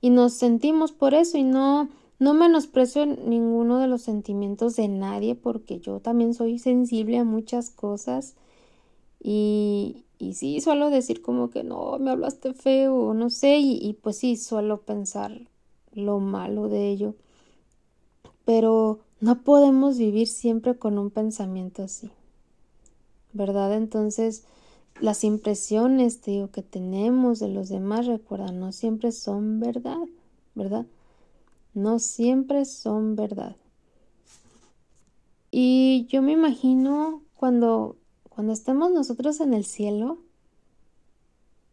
y 0.00 0.10
nos 0.10 0.34
sentimos 0.34 0.92
por 0.92 1.14
eso 1.14 1.38
y 1.38 1.42
no, 1.42 1.88
no 2.18 2.34
menosprecio 2.34 3.06
ninguno 3.06 3.78
de 3.78 3.86
los 3.88 4.02
sentimientos 4.02 4.76
de 4.76 4.88
nadie 4.88 5.34
porque 5.34 5.80
yo 5.80 6.00
también 6.00 6.34
soy 6.34 6.58
sensible 6.58 7.18
a 7.18 7.24
muchas 7.24 7.70
cosas 7.70 8.36
y, 9.22 10.04
y 10.18 10.34
sí, 10.34 10.60
suelo 10.60 10.90
decir 10.90 11.22
como 11.22 11.50
que 11.50 11.64
no, 11.64 11.98
me 11.98 12.10
hablaste 12.10 12.54
feo, 12.54 13.14
no 13.14 13.30
sé, 13.30 13.58
y, 13.58 13.78
y 13.82 13.94
pues 13.94 14.18
sí, 14.18 14.36
suelo 14.36 14.82
pensar 14.82 15.40
lo 15.92 16.20
malo 16.20 16.68
de 16.68 16.90
ello. 16.90 17.14
Pero 18.44 19.00
no 19.20 19.42
podemos 19.42 19.96
vivir 19.98 20.28
siempre 20.28 20.76
con 20.76 20.98
un 20.98 21.10
pensamiento 21.10 21.82
así. 21.82 22.10
¿Verdad? 23.34 23.74
Entonces, 23.74 24.44
las 25.00 25.24
impresiones, 25.24 26.22
digo, 26.22 26.50
que 26.50 26.62
tenemos 26.62 27.40
de 27.40 27.48
los 27.48 27.68
demás, 27.68 28.06
recuerda, 28.06 28.52
no 28.52 28.72
siempre 28.72 29.12
son 29.12 29.60
verdad, 29.60 29.98
¿verdad? 30.54 30.86
No 31.74 31.98
siempre 31.98 32.64
son 32.64 33.16
verdad. 33.16 33.56
Y 35.50 36.06
yo 36.08 36.22
me 36.22 36.32
imagino 36.32 37.22
cuando, 37.36 37.96
cuando 38.28 38.52
estemos 38.52 38.90
nosotros 38.92 39.40
en 39.40 39.52
el 39.52 39.64
cielo, 39.64 40.18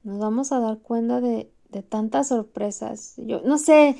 nos 0.03 0.19
vamos 0.19 0.51
a 0.51 0.59
dar 0.59 0.79
cuenta 0.79 1.21
de, 1.21 1.51
de 1.69 1.83
tantas 1.83 2.29
sorpresas. 2.29 3.13
Yo 3.17 3.41
no 3.41 3.57
sé, 3.57 3.97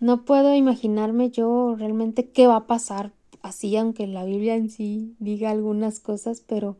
no 0.00 0.24
puedo 0.24 0.54
imaginarme 0.54 1.30
yo 1.30 1.76
realmente 1.76 2.28
qué 2.28 2.46
va 2.46 2.56
a 2.56 2.66
pasar 2.66 3.12
así, 3.42 3.76
aunque 3.76 4.06
la 4.06 4.24
Biblia 4.24 4.56
en 4.56 4.70
sí 4.70 5.14
diga 5.18 5.50
algunas 5.50 6.00
cosas, 6.00 6.42
pero 6.46 6.76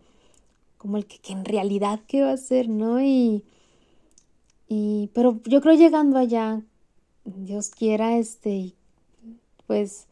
como 0.85 0.99
el 0.99 1.07
que, 1.07 1.17
que 1.19 1.33
en 1.33 1.47
realidad 1.47 2.01
qué 2.07 2.21
va 2.21 2.33
a 2.33 2.37
ser, 2.37 2.69
¿no? 2.69 3.01
Y, 3.01 3.43
y, 4.69 5.09
pero 5.15 5.41
yo 5.47 5.63
creo 5.63 5.73
llegando 5.73 6.19
allá, 6.19 6.61
Dios 7.25 7.71
quiera, 7.71 8.19
este, 8.19 8.75
pues 9.67 10.09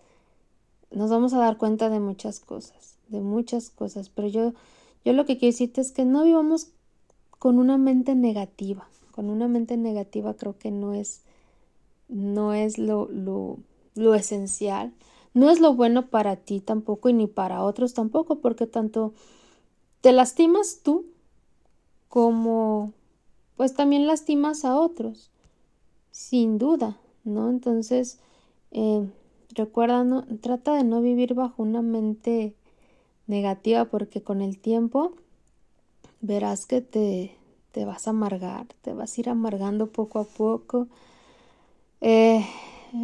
nos 0.90 1.10
vamos 1.10 1.34
a 1.34 1.38
dar 1.40 1.58
cuenta 1.58 1.90
de 1.90 2.00
muchas 2.00 2.40
cosas, 2.40 2.96
de 3.08 3.20
muchas 3.20 3.68
cosas, 3.68 4.08
pero 4.08 4.28
yo, 4.28 4.54
yo 5.04 5.12
lo 5.12 5.26
que 5.26 5.36
quiero 5.36 5.52
decirte 5.52 5.82
es 5.82 5.92
que 5.92 6.06
no 6.06 6.24
vivamos 6.24 6.68
con 7.38 7.58
una 7.58 7.76
mente 7.76 8.14
negativa, 8.14 8.88
con 9.10 9.28
una 9.28 9.48
mente 9.48 9.76
negativa 9.76 10.32
creo 10.32 10.56
que 10.56 10.70
no 10.70 10.94
es, 10.94 11.20
no 12.08 12.54
es 12.54 12.78
lo, 12.78 13.10
lo, 13.12 13.58
lo 13.94 14.14
esencial, 14.14 14.94
no 15.34 15.50
es 15.50 15.60
lo 15.60 15.74
bueno 15.74 16.06
para 16.06 16.36
ti 16.36 16.60
tampoco 16.60 17.10
y 17.10 17.12
ni 17.12 17.26
para 17.26 17.62
otros 17.62 17.92
tampoco, 17.92 18.36
porque 18.36 18.66
tanto 18.66 19.12
te 20.02 20.12
lastimas 20.12 20.80
tú 20.82 21.06
como 22.08 22.92
pues 23.56 23.74
también 23.74 24.06
lastimas 24.06 24.64
a 24.64 24.78
otros, 24.78 25.30
sin 26.10 26.58
duda, 26.58 26.98
¿no? 27.24 27.48
Entonces, 27.48 28.18
eh, 28.72 29.08
recuerda, 29.54 30.02
no, 30.04 30.24
trata 30.40 30.74
de 30.74 30.84
no 30.84 31.00
vivir 31.00 31.34
bajo 31.34 31.62
una 31.62 31.80
mente 31.80 32.54
negativa 33.28 33.84
porque 33.84 34.20
con 34.20 34.42
el 34.42 34.58
tiempo 34.58 35.12
verás 36.20 36.66
que 36.66 36.80
te, 36.80 37.36
te 37.70 37.84
vas 37.84 38.08
a 38.08 38.10
amargar, 38.10 38.66
te 38.82 38.92
vas 38.92 39.16
a 39.16 39.20
ir 39.20 39.28
amargando 39.28 39.86
poco 39.86 40.18
a 40.18 40.24
poco, 40.24 40.88
eh, 42.00 42.44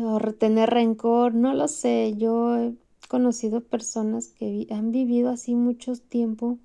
o 0.03 0.19
retener 0.19 0.71
rencor, 0.71 1.35
no 1.35 1.55
lo 1.55 1.69
sé, 1.69 2.15
yo 2.17 2.57
he 2.57 2.75
conocido 3.09 3.61
personas 3.61 4.29
que 4.29 4.67
han 4.71 4.91
vivido 4.91 5.31
así 5.31 5.55
mucho 5.55 5.93
tiempo 5.95 6.59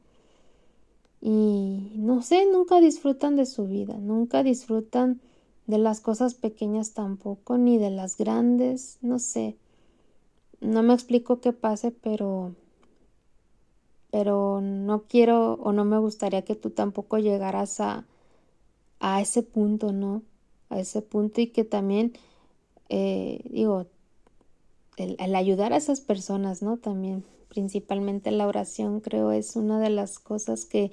y 1.25 1.93
no 1.95 2.21
sé, 2.21 2.45
nunca 2.51 2.81
disfrutan 2.81 3.37
de 3.37 3.45
su 3.45 3.65
vida, 3.65 3.95
nunca 3.97 4.43
disfrutan 4.43 5.21
de 5.67 5.77
las 5.77 6.01
cosas 6.01 6.33
pequeñas 6.33 6.93
tampoco, 6.93 7.57
ni 7.57 7.77
de 7.77 7.91
las 7.91 8.17
grandes, 8.17 8.97
no 9.01 9.19
sé. 9.19 9.55
No 10.59 10.83
me 10.83 10.93
explico 10.93 11.39
qué 11.39 11.53
pase, 11.53 11.91
pero 11.91 12.55
pero 14.11 14.59
no 14.61 15.03
quiero 15.07 15.53
o 15.55 15.71
no 15.71 15.85
me 15.85 15.97
gustaría 15.97 16.43
que 16.43 16.55
tú 16.55 16.71
tampoco 16.71 17.17
llegaras 17.19 17.79
a, 17.79 18.05
a 18.99 19.21
ese 19.21 19.43
punto, 19.43 19.93
¿no? 19.93 20.23
A 20.69 20.79
ese 20.79 21.01
punto 21.01 21.41
y 21.41 21.47
que 21.47 21.63
también, 21.63 22.13
eh, 22.89 23.41
digo, 23.49 23.87
el, 24.97 25.15
el, 25.19 25.35
ayudar 25.35 25.73
a 25.73 25.77
esas 25.77 26.01
personas, 26.01 26.61
¿no? 26.61 26.77
También, 26.77 27.23
principalmente 27.53 28.31
la 28.31 28.47
oración, 28.47 28.99
creo 28.99 29.31
es 29.31 29.55
una 29.55 29.79
de 29.79 29.89
las 29.89 30.19
cosas 30.19 30.65
que, 30.65 30.91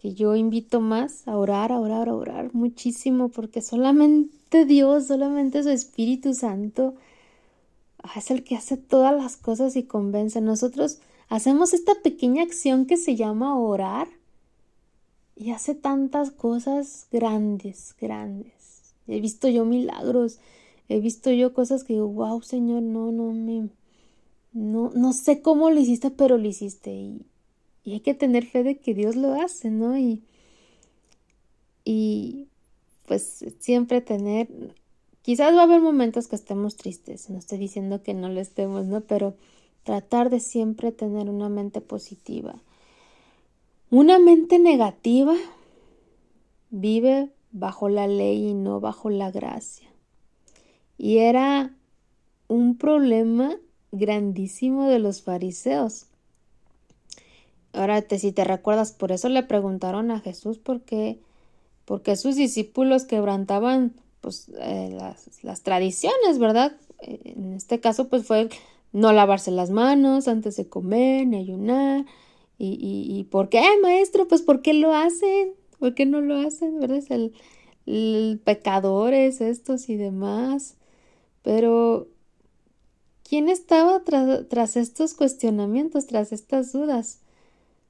que 0.00 0.14
yo 0.14 0.36
invito 0.36 0.80
más 0.80 1.26
a 1.26 1.36
orar, 1.36 1.72
a 1.72 1.80
orar, 1.80 2.08
a 2.08 2.14
orar 2.14 2.54
muchísimo, 2.54 3.28
porque 3.28 3.60
solamente 3.60 4.64
Dios, 4.64 5.08
solamente 5.08 5.62
su 5.62 5.70
Espíritu 5.70 6.34
Santo 6.34 6.94
es 8.14 8.30
el 8.30 8.44
que 8.44 8.56
hace 8.56 8.76
todas 8.76 9.14
las 9.14 9.36
cosas 9.36 9.74
y 9.76 9.82
convence. 9.82 10.40
Nosotros 10.40 11.00
hacemos 11.28 11.74
esta 11.74 11.94
pequeña 12.02 12.42
acción 12.42 12.86
que 12.86 12.96
se 12.96 13.16
llama 13.16 13.58
orar 13.58 14.08
y 15.34 15.50
hace 15.50 15.74
tantas 15.74 16.30
cosas 16.30 17.08
grandes, 17.10 17.94
grandes. 18.00 18.94
He 19.08 19.20
visto 19.20 19.48
yo 19.48 19.64
milagros, 19.64 20.38
he 20.88 21.00
visto 21.00 21.30
yo 21.30 21.52
cosas 21.52 21.84
que 21.84 21.94
digo, 21.94 22.08
wow, 22.08 22.40
Señor, 22.42 22.82
no, 22.82 23.12
no 23.12 23.32
me, 23.32 23.68
no, 24.56 24.90
no 24.94 25.12
sé 25.12 25.42
cómo 25.42 25.70
lo 25.70 25.78
hiciste, 25.78 26.10
pero 26.10 26.38
lo 26.38 26.48
hiciste 26.48 26.90
y, 26.90 27.26
y 27.84 27.92
hay 27.92 28.00
que 28.00 28.14
tener 28.14 28.46
fe 28.46 28.62
de 28.62 28.78
que 28.78 28.94
Dios 28.94 29.14
lo 29.14 29.34
hace, 29.34 29.70
¿no? 29.70 29.98
Y, 29.98 30.22
y 31.84 32.48
pues 33.06 33.44
siempre 33.60 34.00
tener, 34.00 34.48
quizás 35.20 35.54
va 35.54 35.60
a 35.60 35.64
haber 35.64 35.82
momentos 35.82 36.26
que 36.26 36.36
estemos 36.36 36.76
tristes, 36.76 37.28
no 37.28 37.38
estoy 37.38 37.58
diciendo 37.58 38.02
que 38.02 38.14
no 38.14 38.30
lo 38.30 38.40
estemos, 38.40 38.86
¿no? 38.86 39.02
Pero 39.02 39.34
tratar 39.84 40.30
de 40.30 40.40
siempre 40.40 40.90
tener 40.90 41.28
una 41.28 41.50
mente 41.50 41.82
positiva. 41.82 42.54
Una 43.90 44.18
mente 44.18 44.58
negativa 44.58 45.34
vive 46.70 47.28
bajo 47.52 47.90
la 47.90 48.06
ley 48.06 48.48
y 48.48 48.54
no 48.54 48.80
bajo 48.80 49.10
la 49.10 49.30
gracia. 49.30 49.88
Y 50.96 51.18
era 51.18 51.76
un 52.48 52.78
problema 52.78 53.58
grandísimo 53.98 54.88
de 54.88 54.98
los 54.98 55.22
fariseos. 55.22 56.06
Ahora, 57.72 58.02
te, 58.02 58.18
si 58.18 58.32
te 58.32 58.44
recuerdas, 58.44 58.92
por 58.92 59.12
eso 59.12 59.28
le 59.28 59.42
preguntaron 59.42 60.10
a 60.10 60.20
Jesús 60.20 60.58
por 60.58 60.80
qué, 60.80 61.18
porque 61.84 62.16
sus 62.16 62.36
discípulos 62.36 63.04
quebrantaban 63.04 63.94
pues, 64.20 64.50
eh, 64.58 64.96
las, 65.42 65.62
tradiciones, 65.62 66.38
¿verdad? 66.38 66.76
En 67.00 67.52
este 67.52 67.80
caso, 67.80 68.08
pues 68.08 68.26
fue 68.26 68.48
no 68.92 69.12
lavarse 69.12 69.50
las 69.50 69.70
manos 69.70 70.26
antes 70.26 70.56
de 70.56 70.68
comer, 70.68 71.26
ni 71.26 71.36
ayunar. 71.36 72.06
¿Y, 72.58 72.78
y, 72.80 73.18
y 73.18 73.24
por 73.24 73.50
qué, 73.50 73.62
maestro? 73.82 74.26
Pues 74.26 74.40
¿por 74.40 74.62
qué 74.62 74.72
lo 74.72 74.94
hacen? 74.94 75.52
¿Por 75.78 75.94
qué 75.94 76.06
no 76.06 76.22
lo 76.22 76.36
hacen? 76.36 76.80
¿Verdad? 76.80 76.96
Es 76.96 77.10
el 77.10 77.32
pecadores 78.44 79.40
estos 79.40 79.88
y 79.88 79.96
demás. 79.96 80.76
Pero, 81.42 82.08
¿quién 83.28 83.48
estaba 83.48 84.02
tras 84.02 84.76
estos 84.76 85.14
cuestionamientos, 85.14 86.06
tras 86.06 86.32
estas 86.32 86.72
dudas? 86.72 87.20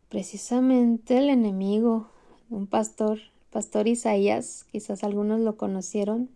Precisamente 0.08 1.18
el 1.18 1.28
enemigo, 1.28 2.08
un 2.48 2.66
pastor, 2.66 3.18
pastor 3.50 3.88
Isaías, 3.88 4.66
quizás 4.70 5.04
algunos 5.04 5.40
lo 5.40 5.56
conocieron, 5.56 6.30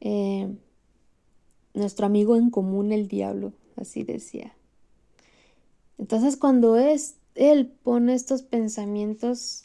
eh, 0.00 0.54
nuestro 1.74 2.06
amigo 2.06 2.36
en 2.36 2.50
común 2.50 2.92
el 2.92 3.08
diablo, 3.08 3.52
así 3.76 4.04
decía. 4.04 4.54
Entonces 5.98 6.36
cuando 6.36 6.76
es, 6.76 7.16
él 7.34 7.66
pone 7.66 8.14
estos 8.14 8.42
pensamientos 8.42 9.64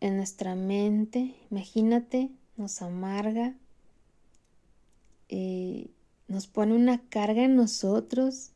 en 0.00 0.16
nuestra 0.16 0.54
mente, 0.54 1.34
imagínate, 1.50 2.30
nos 2.56 2.82
amarga, 2.82 3.54
eh, 5.28 5.88
nos 6.28 6.46
pone 6.46 6.74
una 6.74 7.00
carga 7.08 7.44
en 7.44 7.56
nosotros. 7.56 8.52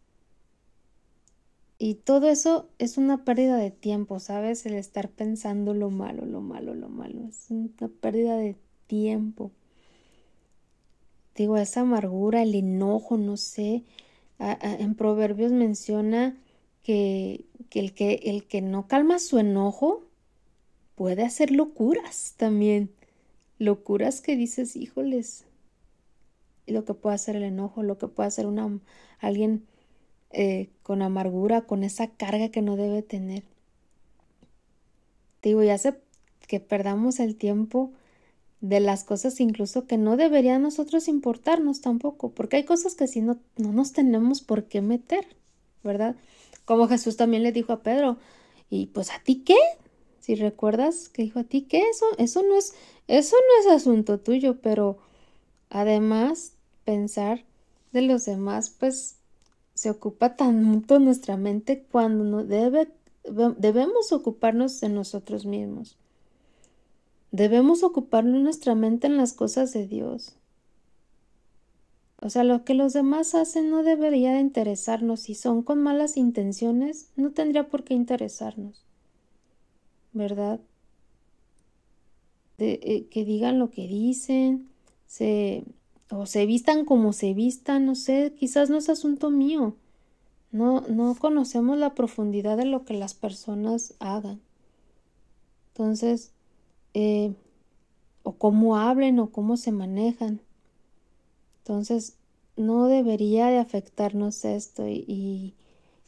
Y 1.79 1.95
todo 1.95 2.29
eso 2.29 2.69
es 2.79 2.97
una 2.97 3.25
pérdida 3.25 3.57
de 3.57 3.71
tiempo, 3.71 4.19
¿sabes? 4.19 4.65
El 4.67 4.75
estar 4.75 5.11
pensando 5.11 5.75
lo 5.75 5.91
malo, 5.91 6.25
lo 6.25 6.41
malo, 6.41 6.75
lo 6.75 6.89
malo. 6.89 7.29
Es 7.29 7.47
una 7.51 7.89
pérdida 8.01 8.37
de 8.37 8.57
tiempo 8.87 9.53
digo, 11.37 11.57
esa 11.57 11.81
amargura, 11.83 12.43
el 12.43 12.55
enojo, 12.55 13.17
no 13.17 13.37
sé. 13.37 13.85
en 14.39 14.95
Proverbios 14.95 15.53
menciona 15.53 16.37
que, 16.83 17.45
el 17.73 17.95
que 17.95 18.15
el 18.25 18.47
que 18.47 18.63
no 18.63 18.89
calma 18.89 19.19
su 19.19 19.39
enojo 19.39 20.03
puede 20.95 21.25
hacer 21.25 21.51
locuras 21.51 22.35
también. 22.37 22.91
Locuras 23.59 24.21
que 24.21 24.37
dices, 24.37 24.77
híjoles. 24.77 25.46
Lo 26.67 26.85
que 26.85 26.95
puede 26.95 27.15
hacer 27.15 27.37
el 27.37 27.45
enojo, 27.45 27.83
lo 27.83 27.99
que 27.99 28.09
puede 28.09 28.29
hacer 28.29 28.47
una, 28.47 28.79
alguien 29.21 29.65
eh, 30.31 30.71
con 30.83 31.03
amargura, 31.03 31.63
con 31.63 31.85
esa 31.85 32.09
carga 32.09 32.51
que 32.51 32.63
no 32.63 32.77
debe 32.77 33.03
tener. 33.03 33.45
Digo, 35.43 35.63
ya 35.63 35.75
hace 35.75 35.95
que 36.49 36.61
perdamos 36.61 37.21
el 37.21 37.37
tiempo 37.37 37.93
de 38.61 38.81
las 38.81 39.05
cosas 39.05 39.41
incluso 39.41 39.87
que 39.87 39.99
no 39.99 40.17
deberían 40.17 40.63
nosotros 40.63 41.09
importarnos 41.09 41.81
tampoco, 41.81 42.31
porque 42.31 42.57
hay 42.57 42.65
cosas 42.65 42.95
que 42.95 43.07
si 43.07 43.21
no, 43.21 43.39
no 43.57 43.73
nos 43.73 43.93
tenemos 43.93 44.41
por 44.41 44.65
qué 44.65 44.81
meter, 44.81 45.27
¿verdad? 45.85 46.17
Como 46.65 46.89
Jesús 46.89 47.17
también 47.17 47.43
le 47.43 47.53
dijo 47.53 47.73
a 47.73 47.83
Pedro, 47.83 48.17
y 48.71 48.87
pues 48.87 49.13
a 49.13 49.21
ti 49.21 49.43
qué? 49.45 49.59
Si 50.21 50.35
recuerdas 50.35 51.09
que 51.09 51.23
dijo 51.23 51.39
a 51.39 51.45
ti 51.45 51.63
qué 51.63 51.83
eso, 51.89 52.07
eso 52.19 52.43
no 52.43 52.57
es, 52.57 52.75
eso 53.07 53.37
no 53.37 53.71
es 53.71 53.77
asunto 53.77 54.19
tuyo, 54.19 54.61
pero 54.61 54.99
además 55.71 56.56
pensar 56.87 57.45
de 57.93 58.00
los 58.00 58.25
demás, 58.25 58.71
pues 58.71 59.16
se 59.75 59.90
ocupa 59.90 60.37
tanto 60.37 60.99
nuestra 60.99 61.37
mente 61.37 61.85
cuando 61.93 62.25
no 62.25 62.45
debe, 62.45 62.88
debemos 63.59 64.12
ocuparnos 64.12 64.81
de 64.81 64.88
nosotros 64.88 65.45
mismos. 65.45 65.99
Debemos 67.33 67.83
ocuparnos 67.83 68.40
nuestra 68.40 68.75
mente 68.75 69.07
en 69.07 69.19
las 69.19 69.35
cosas 69.35 69.75
de 69.75 69.87
Dios. 69.87 70.37
O 72.23 72.31
sea, 72.31 72.45
lo 72.45 72.64
que 72.64 72.73
los 72.73 72.95
demás 72.95 73.35
hacen 73.35 73.71
no 73.71 73.83
debería 73.83 74.33
de 74.33 74.40
interesarnos. 74.40 75.21
Si 75.21 75.35
son 75.35 75.62
con 75.62 75.83
malas 75.83 76.16
intenciones, 76.16 77.11
no 77.16 77.33
tendría 77.33 77.69
por 77.69 77.85
qué 77.85 77.93
interesarnos. 77.93 78.84
¿Verdad? 80.15 80.61
Eh, 82.58 83.06
que 83.11 83.25
digan 83.26 83.58
lo 83.58 83.69
que 83.69 83.87
dicen, 83.87 84.71
se, 85.06 85.65
o 86.10 86.26
se 86.26 86.47
vistan 86.47 86.84
como 86.84 87.12
se 87.12 87.34
vistan, 87.34 87.86
no 87.86 87.95
sé, 87.95 88.34
quizás 88.38 88.71
no 88.71 88.76
es 88.78 88.88
asunto 88.88 89.30
mío. 89.30 89.75
No, 90.52 90.82
no 90.82 91.14
conocemos 91.16 91.76
la 91.78 91.95
profundidad 91.95 92.56
de 92.56 92.64
lo 92.64 92.84
que 92.84 92.95
las 92.95 93.14
personas 93.14 93.95
hagan. 93.99 94.40
Entonces, 95.69 96.32
eh, 96.95 97.34
o 98.23 98.32
cómo 98.32 98.76
hablen 98.76 99.19
o 99.19 99.30
cómo 99.30 99.56
se 99.56 99.73
manejan. 99.73 100.40
Entonces, 101.58 102.16
no 102.56 102.86
debería 102.86 103.49
de 103.49 103.58
afectarnos 103.58 104.45
esto 104.45 104.88
y, 104.88 105.54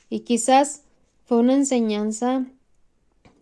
y, 0.09 0.21
quizás 0.21 0.83
fue 1.27 1.39
una 1.39 1.55
enseñanza 1.55 2.47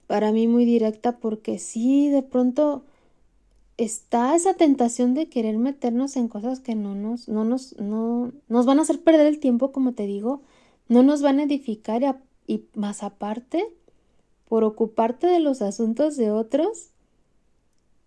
para 0.07 0.33
mí 0.33 0.49
muy 0.49 0.65
directa 0.65 1.19
porque 1.19 1.59
sí, 1.59 2.11
de 2.11 2.23
pronto 2.23 2.85
está 3.77 4.35
esa 4.35 4.55
tentación 4.55 5.15
de 5.15 5.29
querer 5.29 5.59
meternos 5.59 6.17
en 6.17 6.29
cosas 6.29 6.61
que 6.61 6.75
no 6.75 6.95
nos, 6.95 7.29
no 7.29 7.45
nos, 7.45 7.79
no, 7.79 8.33
nos 8.49 8.67
van 8.67 8.79
a 8.79 8.83
hacer 8.83 9.03
perder 9.03 9.27
el 9.27 9.41
tiempo, 9.41 9.73
como 9.73 9.93
te 9.93 10.07
digo, 10.07 10.43
no 10.89 11.03
nos 11.03 11.23
van 11.23 11.41
a 11.41 11.45
edificar 11.45 12.23
y, 12.47 12.65
más 12.75 13.03
aparte, 13.03 13.67
por 14.49 14.65
ocuparte 14.65 15.27
de 15.27 15.41
los 15.41 15.61
asuntos 15.61 16.17
de 16.17 16.31
otros, 16.31 16.91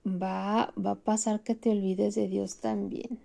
va, 0.05 0.73
va 0.83 0.91
a 0.91 0.95
pasar 0.95 1.41
que 1.41 1.55
te 1.55 1.69
olvides 1.71 2.15
de 2.15 2.27
Dios 2.27 2.57
también. 2.57 3.19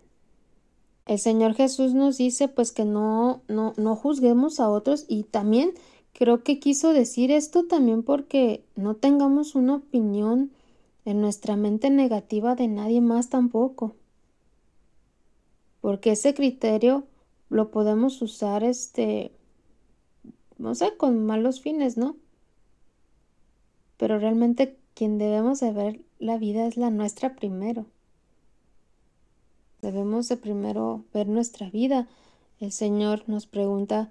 El 1.07 1.19
Señor 1.19 1.55
Jesús 1.55 1.95
nos 1.95 2.17
dice 2.17 2.49
pues 2.49 2.73
que 2.73 2.85
no, 2.85 3.43
no, 3.47 3.75
no 3.77 3.95
juzguemos 3.95 4.59
a 4.59 4.71
otros 4.71 5.05
y 5.07 5.25
también 5.25 5.73
creo 6.15 6.43
que 6.43 6.59
quiso 6.59 6.93
decir 6.93 7.31
esto 7.31 7.65
también 7.65 8.03
porque 8.03 8.65
no 8.75 8.95
tengamos 8.97 9.55
una 9.55 9.77
opinión 9.77 10.51
en 11.05 11.21
nuestra 11.21 11.57
mente 11.57 11.91
negativa 11.91 12.55
de 12.55 12.69
nadie 12.69 13.01
más 13.01 13.29
tampoco. 13.29 13.95
Porque 15.81 16.13
ese 16.13 16.35
criterio 16.35 17.05
lo 17.51 17.71
podemos 17.71 18.23
usar 18.23 18.65
este 18.65 19.33
no 20.59 20.75
sé, 20.75 20.97
con 20.97 21.25
malos 21.27 21.61
fines, 21.61 21.97
¿no? 21.97 22.17
Pero 23.97 24.19
realmente 24.19 24.77
quien 24.95 25.19
debemos 25.19 25.61
de 25.61 25.73
ver 25.73 26.01
la 26.19 26.39
vida 26.39 26.67
es 26.67 26.77
la 26.77 26.91
nuestra 26.91 27.35
primero. 27.35 27.87
Debemos 29.83 30.29
de 30.29 30.37
primero 30.37 31.05
ver 31.13 31.29
nuestra 31.29 31.69
vida. 31.71 32.09
El 32.61 32.73
Señor 32.73 33.25
nos 33.27 33.47
pregunta, 33.47 34.11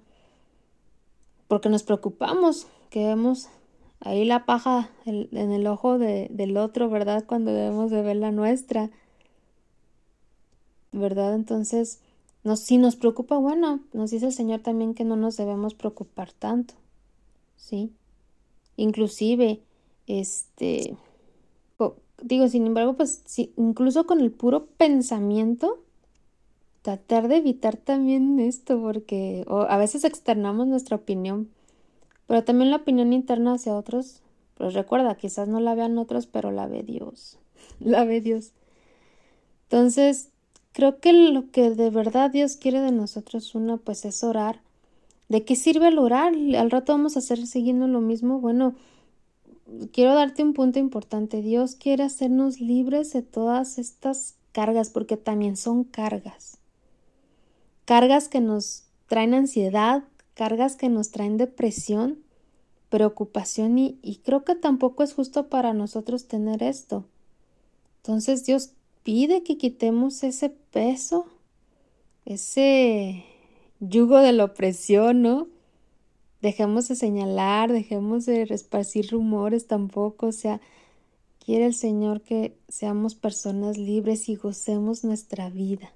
porque 1.48 1.68
nos 1.68 1.82
preocupamos, 1.82 2.66
que 2.90 3.04
vemos 3.04 3.48
ahí 4.00 4.24
la 4.24 4.44
paja 4.46 4.90
en 5.06 5.52
el 5.52 5.66
ojo 5.66 5.98
del 5.98 6.56
otro, 6.56 6.88
¿verdad? 6.90 7.24
Cuando 7.26 7.52
debemos 7.52 7.90
de 7.90 8.02
ver 8.02 8.16
la 8.16 8.32
nuestra. 8.32 8.90
¿Verdad? 10.92 11.34
Entonces, 11.34 12.00
nos, 12.44 12.60
si 12.60 12.78
nos 12.78 12.96
preocupa, 12.96 13.36
bueno, 13.38 13.80
nos 13.92 14.10
dice 14.10 14.26
el 14.26 14.32
Señor 14.32 14.60
también 14.60 14.94
que 14.94 15.04
no 15.04 15.16
nos 15.16 15.36
debemos 15.36 15.74
preocupar 15.74 16.32
tanto. 16.32 16.74
¿Sí? 17.56 17.92
Inclusive, 18.76 19.60
este, 20.06 20.96
digo, 22.22 22.48
sin 22.48 22.66
embargo, 22.66 22.94
pues 22.94 23.22
incluso 23.56 24.06
con 24.06 24.20
el 24.20 24.30
puro 24.30 24.66
pensamiento, 24.66 25.82
tratar 26.82 27.28
de 27.28 27.36
evitar 27.36 27.76
también 27.76 28.38
esto, 28.40 28.80
porque 28.80 29.44
a 29.48 29.76
veces 29.78 30.04
externamos 30.04 30.66
nuestra 30.66 30.96
opinión, 30.96 31.48
pero 32.26 32.44
también 32.44 32.70
la 32.70 32.76
opinión 32.76 33.12
interna 33.12 33.54
hacia 33.54 33.74
otros, 33.74 34.20
pues 34.56 34.74
recuerda, 34.74 35.16
quizás 35.16 35.48
no 35.48 35.60
la 35.60 35.74
vean 35.74 35.98
otros, 35.98 36.26
pero 36.26 36.50
la 36.50 36.66
ve 36.66 36.82
Dios, 36.82 37.38
la 37.80 38.04
ve 38.04 38.20
Dios. 38.20 38.52
Entonces, 39.64 40.28
creo 40.72 41.00
que 41.00 41.12
lo 41.12 41.50
que 41.50 41.70
de 41.70 41.90
verdad 41.90 42.30
Dios 42.30 42.56
quiere 42.56 42.80
de 42.80 42.92
nosotros, 42.92 43.54
una, 43.54 43.76
pues 43.76 44.04
es 44.04 44.22
orar. 44.22 44.60
¿De 45.28 45.44
qué 45.44 45.56
sirve 45.56 45.88
el 45.88 45.98
orar? 45.98 46.34
Al 46.34 46.70
rato 46.70 46.92
vamos 46.92 47.16
a 47.16 47.20
hacer 47.20 47.46
siguiendo 47.46 47.88
lo 47.88 48.00
mismo. 48.00 48.40
Bueno, 48.40 48.74
quiero 49.92 50.14
darte 50.14 50.42
un 50.42 50.52
punto 50.52 50.78
importante. 50.78 51.42
Dios 51.42 51.76
quiere 51.76 52.04
hacernos 52.04 52.60
libres 52.60 53.12
de 53.12 53.22
todas 53.22 53.78
estas 53.78 54.34
cargas, 54.52 54.90
porque 54.90 55.16
también 55.16 55.56
son 55.56 55.84
cargas. 55.84 56.58
Cargas 57.84 58.28
que 58.28 58.40
nos 58.40 58.84
traen 59.08 59.34
ansiedad, 59.34 60.04
cargas 60.34 60.76
que 60.76 60.88
nos 60.88 61.10
traen 61.10 61.36
depresión, 61.36 62.18
preocupación 62.90 63.78
y, 63.78 64.20
creo 64.24 64.44
que 64.44 64.54
tampoco 64.54 65.02
es 65.02 65.14
justo 65.14 65.48
para 65.48 65.72
nosotros 65.72 66.26
tener 66.26 66.62
esto. 66.62 67.04
Entonces 67.96 68.44
Dios 68.44 68.70
pide 69.02 69.42
que 69.42 69.56
quitemos 69.56 70.22
ese 70.22 70.50
peso, 70.50 71.26
ese 72.24 73.24
yugo 73.80 74.18
de 74.18 74.32
la 74.32 74.44
opresión, 74.44 75.22
¿no? 75.22 75.48
Dejemos 76.40 76.88
de 76.88 76.96
señalar, 76.96 77.72
dejemos 77.72 78.26
de 78.26 78.42
esparcir 78.42 79.10
rumores 79.10 79.66
tampoco, 79.66 80.26
o 80.26 80.32
sea, 80.32 80.60
quiere 81.44 81.66
el 81.66 81.74
Señor 81.74 82.20
que 82.20 82.56
seamos 82.68 83.14
personas 83.14 83.78
libres 83.78 84.28
y 84.28 84.36
gocemos 84.36 85.04
nuestra 85.04 85.48
vida. 85.50 85.92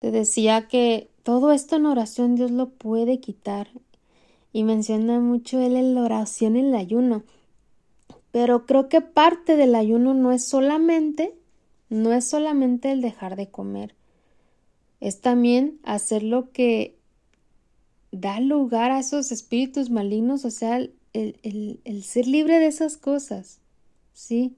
Te 0.00 0.10
decía 0.10 0.66
que 0.66 1.11
todo 1.22 1.52
esto 1.52 1.76
en 1.76 1.86
oración 1.86 2.34
Dios 2.34 2.50
lo 2.50 2.70
puede 2.70 3.20
quitar 3.20 3.68
y 4.52 4.64
menciona 4.64 5.20
mucho 5.20 5.60
él 5.60 5.94
la 5.94 6.02
oración 6.02 6.56
en 6.56 6.66
el 6.66 6.74
ayuno. 6.74 7.22
Pero 8.30 8.66
creo 8.66 8.88
que 8.88 9.00
parte 9.00 9.56
del 9.56 9.74
ayuno 9.74 10.14
no 10.14 10.32
es 10.32 10.44
solamente, 10.44 11.34
no 11.90 12.12
es 12.12 12.28
solamente 12.28 12.90
el 12.90 13.02
dejar 13.02 13.36
de 13.36 13.48
comer, 13.48 13.94
es 15.00 15.20
también 15.20 15.78
hacer 15.82 16.22
lo 16.22 16.50
que 16.50 16.96
da 18.10 18.40
lugar 18.40 18.90
a 18.90 19.00
esos 19.00 19.32
espíritus 19.32 19.90
malignos, 19.90 20.44
o 20.44 20.50
sea, 20.50 20.76
el, 20.78 20.94
el, 21.12 21.80
el 21.84 22.04
ser 22.04 22.26
libre 22.26 22.58
de 22.58 22.66
esas 22.66 22.96
cosas, 22.96 23.58
¿sí? 24.12 24.54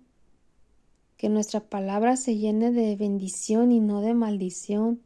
Que 1.17 1.29
nuestra 1.29 1.61
palabra 1.61 2.17
se 2.17 2.37
llene 2.37 2.73
de 2.73 2.95
bendición 2.97 3.73
y 3.73 3.81
no 3.81 4.01
de 4.01 4.15
maldición 4.15 5.01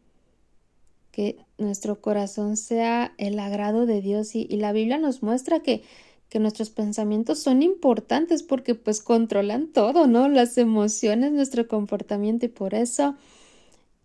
que 1.19 1.37
nuestro 1.59 2.01
corazón 2.01 2.57
sea 2.57 3.13
el 3.19 3.41
agrado 3.41 3.87
de 3.87 4.01
Dios 4.01 4.37
y, 4.37 4.47
la 4.57 4.71
Biblia 4.71 4.99
nos 4.99 5.21
muestra 5.21 5.65
que, 5.65 5.83
que 6.29 6.39
nuestros 6.39 6.71
pensamientos 6.71 7.41
son 7.41 7.65
importantes 7.65 8.45
porque 8.45 8.77
pues 8.77 9.01
controlan 9.01 9.67
todo, 9.73 10.07
¿no? 10.07 10.29
Las 10.29 10.57
emociones, 10.59 11.33
nuestro 11.33 11.67
comportamiento 11.67 12.47
y 12.47 12.51
por 12.51 12.73
eso 12.73 13.17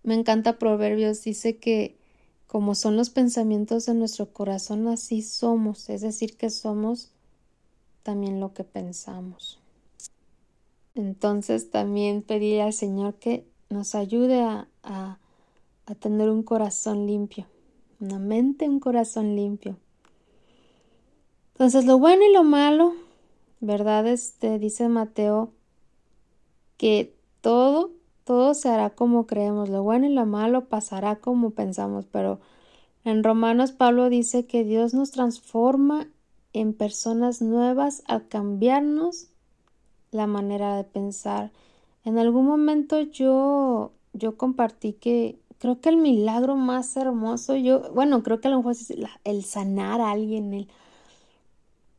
me 0.01 0.15
encanta 0.15 0.57
Proverbios, 0.57 1.23
dice 1.23 1.57
que 1.57 1.99
como 2.47 2.73
son 2.73 2.97
los 2.97 3.11
pensamientos 3.11 3.85
de 3.85 3.93
nuestro 3.93 4.33
corazón, 4.33 4.87
así 4.87 5.21
somos, 5.21 5.91
es 5.91 6.01
decir, 6.01 6.35
que 6.35 6.49
somos 6.49 7.11
también 8.01 8.39
lo 8.39 8.55
que 8.55 8.63
pensamos. 8.63 9.59
Entonces 10.95 11.69
también 11.69 12.23
pedí 12.23 12.57
al 12.57 12.73
Señor 12.73 13.13
que 13.19 13.45
nos 13.69 13.93
ayude 13.93 14.41
a, 14.41 14.67
a 14.81 15.19
a 15.85 15.95
tener 15.95 16.29
un 16.29 16.43
corazón 16.43 17.05
limpio, 17.05 17.47
una 17.99 18.19
mente, 18.19 18.67
un 18.67 18.79
corazón 18.79 19.35
limpio. 19.35 19.77
Entonces, 21.53 21.85
lo 21.85 21.99
bueno 21.99 22.23
y 22.27 22.33
lo 22.33 22.43
malo, 22.43 22.93
¿verdad? 23.59 24.07
Este 24.07 24.59
dice 24.59 24.87
Mateo 24.89 25.51
que 26.77 27.15
todo, 27.41 27.91
todo 28.23 28.53
se 28.53 28.69
hará 28.69 28.91
como 28.91 29.27
creemos, 29.27 29.69
lo 29.69 29.83
bueno 29.83 30.07
y 30.07 30.13
lo 30.13 30.25
malo 30.25 30.65
pasará 30.65 31.17
como 31.17 31.51
pensamos, 31.51 32.05
pero 32.05 32.39
en 33.05 33.23
Romanos 33.23 33.71
Pablo 33.71 34.09
dice 34.09 34.45
que 34.45 34.63
Dios 34.63 34.93
nos 34.93 35.11
transforma 35.11 36.07
en 36.53 36.73
personas 36.73 37.41
nuevas 37.41 38.03
al 38.07 38.27
cambiarnos 38.27 39.27
la 40.11 40.27
manera 40.27 40.77
de 40.77 40.83
pensar. 40.83 41.51
En 42.05 42.17
algún 42.17 42.45
momento 42.45 43.01
yo 43.01 43.91
yo 44.13 44.37
compartí 44.37 44.93
que 44.93 45.39
creo 45.63 45.79
que 45.79 45.87
el 45.87 45.95
milagro 45.95 46.57
más 46.57 46.97
hermoso, 46.97 47.55
yo, 47.55 47.89
bueno, 47.93 48.21
creo 48.21 48.41
que 48.41 48.49
a 48.49 48.51
lo 48.51 48.57
mejor 48.57 48.73
es 48.73 48.93
el 49.23 49.45
sanar 49.45 50.01
a 50.01 50.11
alguien, 50.11 50.53
el, 50.53 50.67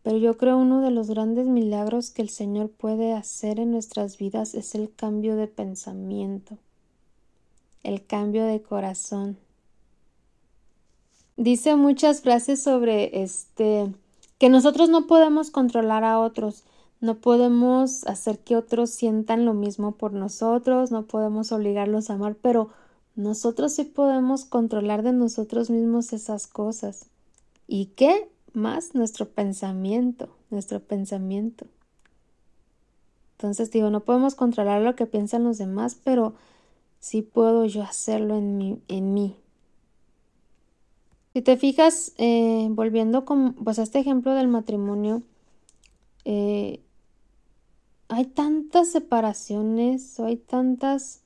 pero 0.02 0.18
yo 0.18 0.36
creo 0.36 0.58
uno 0.58 0.82
de 0.82 0.90
los 0.90 1.08
grandes 1.08 1.46
milagros 1.46 2.10
que 2.10 2.20
el 2.20 2.28
Señor 2.28 2.68
puede 2.68 3.14
hacer 3.14 3.58
en 3.58 3.70
nuestras 3.70 4.18
vidas 4.18 4.54
es 4.54 4.74
el 4.74 4.92
cambio 4.94 5.36
de 5.36 5.46
pensamiento, 5.46 6.58
el 7.82 8.04
cambio 8.04 8.44
de 8.44 8.60
corazón. 8.60 9.38
Dice 11.38 11.74
muchas 11.74 12.20
frases 12.20 12.62
sobre 12.62 13.22
este 13.22 13.90
que 14.38 14.50
nosotros 14.50 14.90
no 14.90 15.06
podemos 15.06 15.50
controlar 15.50 16.04
a 16.04 16.20
otros, 16.20 16.64
no 17.00 17.14
podemos 17.14 18.06
hacer 18.06 18.40
que 18.40 18.56
otros 18.56 18.90
sientan 18.90 19.46
lo 19.46 19.54
mismo 19.54 19.92
por 19.92 20.12
nosotros, 20.12 20.90
no 20.90 21.06
podemos 21.06 21.50
obligarlos 21.50 22.10
a 22.10 22.14
amar, 22.14 22.34
pero 22.34 22.68
nosotros 23.16 23.74
sí 23.74 23.84
podemos 23.84 24.44
controlar 24.44 25.02
de 25.02 25.12
nosotros 25.12 25.70
mismos 25.70 26.12
esas 26.12 26.46
cosas. 26.46 27.06
¿Y 27.66 27.86
qué 27.96 28.28
más? 28.52 28.94
Nuestro 28.94 29.28
pensamiento, 29.28 30.28
nuestro 30.50 30.80
pensamiento. 30.80 31.66
Entonces 33.38 33.70
digo, 33.70 33.90
no 33.90 34.00
podemos 34.00 34.34
controlar 34.34 34.82
lo 34.82 34.96
que 34.96 35.06
piensan 35.06 35.44
los 35.44 35.58
demás, 35.58 35.96
pero 36.02 36.34
sí 37.00 37.22
puedo 37.22 37.66
yo 37.66 37.82
hacerlo 37.82 38.36
en 38.36 39.14
mí. 39.14 39.36
Si 41.34 41.42
te 41.42 41.56
fijas, 41.56 42.12
eh, 42.16 42.68
volviendo 42.70 43.24
con, 43.24 43.54
pues 43.54 43.80
a 43.80 43.82
este 43.82 43.98
ejemplo 43.98 44.34
del 44.34 44.46
matrimonio, 44.46 45.22
eh, 46.24 46.80
hay 48.06 48.26
tantas 48.26 48.92
separaciones, 48.92 50.20
hay 50.20 50.36
tantas 50.36 51.22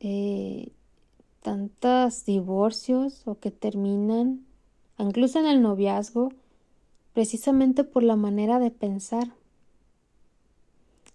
eh, 0.00 0.72
tantos 1.48 2.26
divorcios 2.26 3.22
o 3.24 3.38
que 3.38 3.50
terminan, 3.50 4.44
incluso 4.98 5.38
en 5.38 5.46
el 5.46 5.62
noviazgo, 5.62 6.30
precisamente 7.14 7.84
por 7.84 8.02
la 8.02 8.16
manera 8.16 8.58
de 8.58 8.70
pensar. 8.70 9.32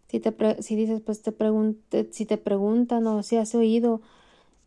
Si, 0.07 0.19
te 0.19 0.33
si 0.63 0.75
dices, 0.75 1.01
pues 1.01 1.21
te 1.21 1.31
si 2.11 2.25
te 2.25 2.37
preguntan 2.37 3.05
o 3.05 3.21
si 3.21 3.37
has 3.37 3.53
oído, 3.53 4.01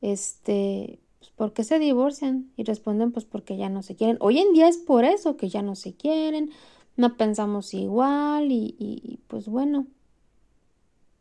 este, 0.02 1.00
pues, 1.18 1.33
¿por 1.33 1.52
qué 1.52 1.64
se 1.64 1.81
divorcian? 1.81 2.48
Y 2.57 2.62
responden, 2.62 3.11
pues 3.11 3.24
porque 3.24 3.57
ya 3.57 3.68
no 3.68 3.83
se 3.83 3.96
quieren. 3.96 4.18
Hoy 4.20 4.38
en 4.38 4.52
día 4.52 4.68
es 4.68 4.76
por 4.76 5.05
eso 5.05 5.37
que 5.37 5.48
ya 5.48 5.62
no 5.62 5.74
se 5.74 5.94
quieren, 5.94 6.52
no 6.96 7.16
pensamos 7.16 7.74
igual 7.74 8.52
y, 8.52 9.18
pues 9.26 9.48
bueno, 9.48 9.88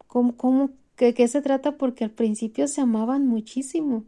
¿cómo, 0.05 0.37
cómo, 0.37 0.69
que, 0.95 1.15
qué 1.15 1.27
se 1.27 1.41
trata? 1.41 1.77
Porque 1.77 2.03
al 2.03 2.11
principio 2.11 2.67
se 2.67 2.81
amaban 2.81 3.25
muchísimo 3.27 4.03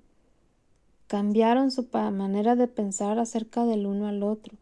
cambiaron 1.08 1.72
su 1.72 1.88
manera 1.92 2.56
de 2.56 2.68
pensar 2.68 3.18
acerca 3.18 3.66
del 3.66 3.88
uno 3.88 4.08
al 4.08 4.24
otro. 4.24 4.56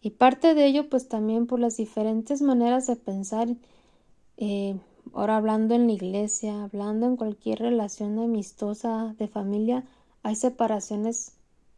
Y 0.00 0.10
parte 0.10 0.54
de 0.54 0.66
ello, 0.66 0.88
pues 0.88 1.08
también 1.08 1.46
por 1.46 1.58
las 1.58 1.76
diferentes 1.76 2.42
maneras 2.42 2.86
de 2.86 2.96
pensar, 2.96 3.48
eh, 4.36 4.78
ahora 5.14 5.36
hablando 5.36 5.74
en 5.74 5.86
la 5.86 5.94
iglesia, 5.94 6.62
hablando 6.62 7.06
en 7.06 7.16
cualquier 7.16 7.60
relación 7.60 8.18
amistosa 8.18 9.14
de 9.18 9.26
familia, 9.28 9.84
hay 10.22 10.36
separaciones 10.36 11.32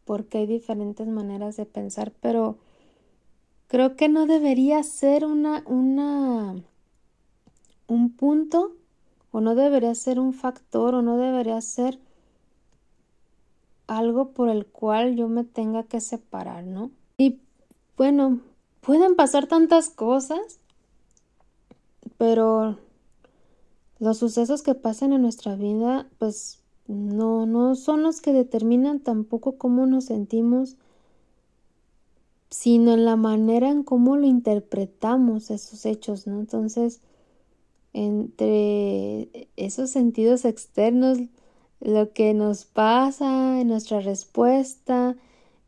porque 0.05 0.39
hay 0.39 0.47
diferentes 0.47 1.07
maneras 1.07 1.55
de 1.55 1.65
pensar, 1.65 2.11
pero 2.21 2.57
creo 3.67 3.95
que 3.95 4.09
no 4.09 4.25
debería 4.25 4.83
ser 4.83 5.25
una, 5.25 5.63
una, 5.67 6.55
un 7.87 8.11
punto 8.11 8.75
o 9.31 9.39
no 9.39 9.55
debería 9.55 9.95
ser 9.95 10.19
un 10.19 10.33
factor 10.33 10.95
o 10.95 11.01
no 11.01 11.17
debería 11.17 11.61
ser 11.61 11.99
algo 13.89 14.29
por 14.29 14.49
el 14.49 14.65
cual 14.65 15.15
yo 15.15 15.27
me 15.27 15.43
tenga 15.43 15.83
que 15.83 15.99
separar, 15.99 16.63
¿no? 16.63 16.91
Y 17.17 17.39
bueno, 17.97 18.39
pueden 18.81 19.15
pasar 19.15 19.47
tantas 19.47 19.89
cosas, 19.89 20.59
pero 22.17 22.77
los 23.97 24.17
sucesos 24.17 24.61
que 24.61 24.75
pasan 24.75 25.11
en 25.11 25.23
nuestra 25.23 25.55
vida, 25.55 26.07
pues 26.19 26.59
no, 26.87 27.45
no 27.45 27.75
son 27.75 28.03
los 28.03 28.21
que 28.21 28.31
determinan 28.31 28.99
tampoco 28.99 29.57
cómo 29.57 29.85
nos 29.87 30.05
sentimos, 30.05 30.75
sino 32.49 32.93
en 32.93 33.05
la 33.05 33.15
manera 33.15 33.69
en 33.69 33.83
cómo 33.83 34.15
lo 34.15 34.27
interpretamos 34.27 35.51
esos 35.51 35.85
hechos, 35.85 36.27
¿no? 36.27 36.39
Entonces, 36.39 37.01
entre 37.93 39.49
esos 39.55 39.89
sentidos 39.89 40.45
externos, 40.45 41.17
lo 41.79 42.11
que 42.13 42.33
nos 42.33 42.65
pasa, 42.65 43.63
nuestra 43.63 44.01
respuesta, 44.01 45.15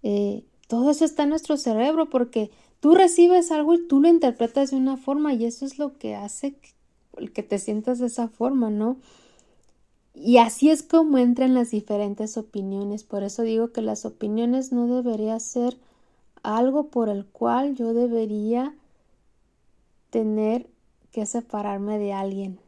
eh, 0.04 0.44
todo 0.68 0.92
eso 0.92 1.06
está 1.06 1.24
en 1.24 1.30
nuestro 1.30 1.58
cerebro 1.58 2.10
porque 2.10 2.52
tú 2.80 2.96
recibes 2.96 3.52
algo 3.52 3.74
y 3.76 3.88
tú 3.88 4.02
lo 4.02 4.10
interpretas 4.10 4.72
de 4.72 4.78
una 4.78 4.98
forma 4.98 5.34
y 5.34 5.46
eso 5.46 5.66
es 5.66 5.80
lo 5.80 5.98
que 5.98 6.16
hace 6.16 6.56
que, 7.34 7.44
te 7.44 7.60
sientas 7.60 8.00
de 8.00 8.08
esa 8.08 8.28
forma, 8.28 8.70
¿no? 8.70 8.98
Y 10.14 10.38
así 10.38 10.70
es 10.70 10.84
como 10.84 11.18
entran 11.18 11.54
las 11.54 11.72
diferentes 11.72 12.38
opiniones. 12.38 13.04
Por 13.04 13.24
eso 13.24 13.44
digo 13.44 13.72
que 13.72 13.82
las 13.82 14.06
opiniones 14.06 14.72
no 14.72 14.88
debería 14.88 15.40
ser 15.40 15.78
algo 16.44 16.88
por 16.88 17.10
el 17.10 17.26
cual 17.26 17.76
yo 17.76 17.94
debería 17.94 18.76
tener 20.10 20.68
que 21.12 21.26
separarme 21.26 21.98
de 22.00 22.14
alguien 22.14 22.60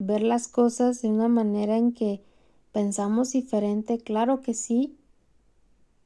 ver 0.00 0.22
las 0.22 0.48
cosas 0.48 1.02
de 1.02 1.08
una 1.08 1.28
manera 1.28 1.76
en 1.76 1.92
que 1.92 2.20
pensamos 2.72 3.32
diferente, 3.32 3.98
claro 3.98 4.40
que 4.40 4.54
sí, 4.54 4.96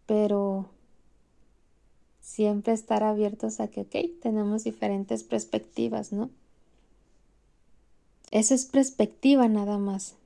pero 0.07 0.67
siempre 2.21 2.73
estar 2.73 3.05
abiertos 3.05 3.61
a 3.61 3.69
que, 3.69 3.83
ok, 3.83 4.21
tenemos 4.21 4.65
diferentes 4.65 5.23
perspectivas, 5.23 6.13
¿no? 6.13 6.29
Eso 8.33 8.55
es 8.55 8.65
perspectiva 8.65 9.47
nada 9.47 9.79
más. 9.79 10.17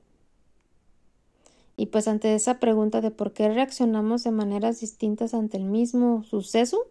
Y 1.77 1.85
pues 1.85 2.07
ante 2.07 2.33
esa 2.33 2.59
pregunta 2.59 3.01
de 3.01 3.11
por 3.11 3.33
qué 3.33 3.49
reaccionamos 3.49 4.23
de 4.23 4.31
maneras 4.31 4.79
distintas 4.79 5.35
ante 5.35 5.57
el 5.57 5.65
mismo 5.65 6.23
suceso, 6.23 6.87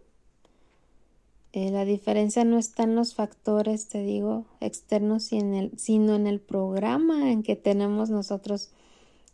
eh, 1.52 1.70
la 1.70 1.84
diferencia 1.84 2.44
no 2.44 2.58
está 2.58 2.82
en 2.82 2.94
los 2.94 3.14
factores, 3.14 3.88
te 3.88 4.02
digo, 4.02 4.44
externos, 4.61 5.24
sino 5.24 6.14
en 6.14 6.26
el 6.26 6.40
programa 6.40 7.30
en 7.30 7.42
que 7.42 7.56
tenemos 7.56 8.11
nosotros 8.11 8.70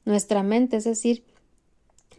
nuestra 0.05 0.42
mente, 0.42 0.77
es 0.77 0.85
decir, 0.85 1.24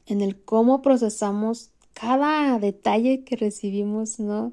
en 0.05 0.21
el 0.21 0.39
cómo 0.41 0.81
procesamos 0.81 1.69
cada 1.93 2.60
detalle 2.60 3.23
que 3.23 3.38
recibimos, 3.38 4.19
¿no? 4.19 4.51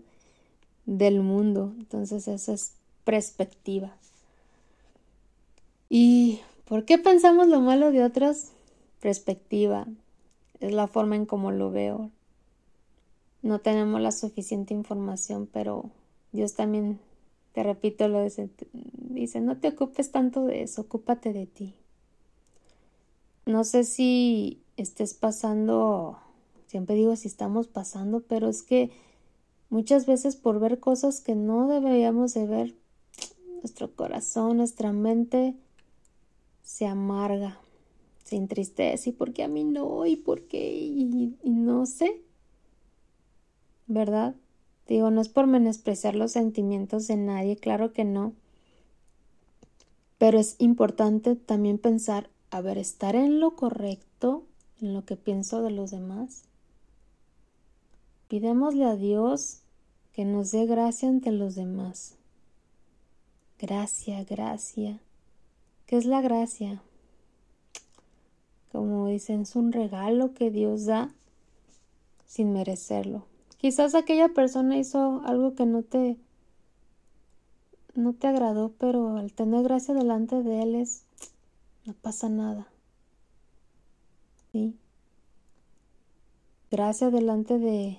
Del 0.87 1.21
mundo. 1.21 1.75
Entonces, 1.77 2.29
esa 2.29 2.53
es 2.53 2.75
perspectiva. 3.05 3.97
¿Y 5.89 6.41
por 6.67 6.85
qué 6.85 6.99
pensamos 6.99 7.49
lo 7.49 7.61
malo 7.61 7.91
de 7.91 8.05
otros? 8.05 8.49
Perspectiva. 9.01 9.87
Es 10.61 10.73
la 10.73 10.87
forma 10.87 11.17
en 11.17 11.27
cómo 11.27 11.51
lo 11.51 11.71
veo. 11.71 12.11
No 13.43 13.61
tenemos 13.61 14.01
la 14.01 14.13
suficiente 14.13 14.73
información, 14.73 15.49
pero 15.53 15.91
Dios 16.33 16.55
también, 16.55 17.01
te 17.53 17.63
repito, 17.63 18.09
lo 18.09 18.23
dice, 18.23 18.49
dice, 18.73 19.41
no 19.41 19.59
te 19.59 19.69
ocupes 19.69 20.11
tanto 20.11 20.47
de 20.47 20.63
eso, 20.63 20.83
ocúpate 20.83 21.33
de 21.33 21.47
ti. 21.47 21.75
No 23.45 23.65
sé 23.65 23.85
si 23.85 24.63
estés 24.77 25.15
pasando, 25.15 26.19
siempre 26.67 26.95
digo 26.95 27.17
si 27.17 27.29
estamos 27.29 27.67
pasando, 27.67 28.21
pero 28.21 28.49
es 28.49 28.63
que 28.63 28.91
muchas 29.69 30.07
veces 30.07 30.37
por 30.37 30.61
ver 30.61 30.79
cosas 30.79 31.21
que 31.21 31.35
no 31.35 31.67
deberíamos 31.67 32.35
de 32.35 32.47
ver, 32.47 32.75
nuestro 33.63 33.95
corazón, 33.95 34.57
nuestra 34.59 34.93
mente 34.93 35.55
se 36.63 36.87
amarga, 36.87 37.59
se 38.25 38.37
entristece. 38.37 39.11
¿Y 39.11 39.13
por 39.13 39.33
qué 39.33 39.45
a 39.45 39.49
mí 39.49 39.65
no? 39.65 40.05
¿Y 40.07 40.17
por 40.17 40.43
qué? 40.43 40.73
Y, 40.75 41.35
no 41.45 41.87
sé. 41.87 42.23
¿Verdad? 43.87 44.35
Digo, 44.89 45.11
no 45.11 45.21
es 45.21 45.29
por 45.29 45.47
menospreciar 45.47 46.15
los 46.15 46.33
sentimientos 46.33 47.07
de 47.07 47.17
nadie, 47.17 47.57
claro 47.57 47.93
que 47.93 48.05
no. 48.05 48.33
Pero 50.19 50.39
es 50.39 50.57
importante 50.59 51.35
también 51.35 51.79
pensar, 51.79 52.29
a 52.51 52.61
ver, 52.61 52.79
estar 52.79 53.17
en 53.17 53.41
lo 53.41 53.57
correcto, 53.57 54.45
en 54.81 54.95
lo 54.95 55.05
que 55.05 55.17
pienso 55.17 55.63
de 55.63 55.71
los 55.71 55.91
demás. 55.91 56.45
Pidémosle 58.29 58.85
a 58.85 58.97
Dios 58.97 59.59
que 60.13 60.25
nos 60.25 60.51
dé 60.51 60.67
gracia 60.67 61.09
ante 61.09 61.33
los 61.33 61.55
demás. 61.55 62.15
Gracia, 63.59 64.25
gracia. 64.25 65.01
¿Qué 65.87 65.97
es 65.97 66.05
la 66.05 66.21
gracia? 66.21 66.83
Como 68.71 69.09
dicen, 69.09 69.43
es 69.43 69.55
un 69.55 69.73
regalo 69.73 70.35
que 70.35 70.51
Dios 70.51 70.87
da 70.87 71.13
sin 72.27 72.53
merecerlo. 72.53 73.32
Quizás 73.63 73.95
aquella 73.95 74.29
persona 74.29 74.77
hizo 74.77 75.23
algo 75.25 75.55
que 75.55 75.65
no 75.65 75.83
te 75.83 76.19
no 77.95 78.13
te 78.13 78.27
agradó, 78.27 78.73
pero 78.79 79.17
al 79.17 79.33
tener 79.33 79.63
gracia 79.63 79.95
delante 79.95 80.43
de 80.43 80.63
él 80.63 80.75
es 80.75 81.05
no 81.87 81.95
pasa 81.95 82.29
nada. 82.29 82.67
Sí. 84.53 84.77
Gracia 86.71 87.11
delante 87.11 87.59
de 87.59 87.99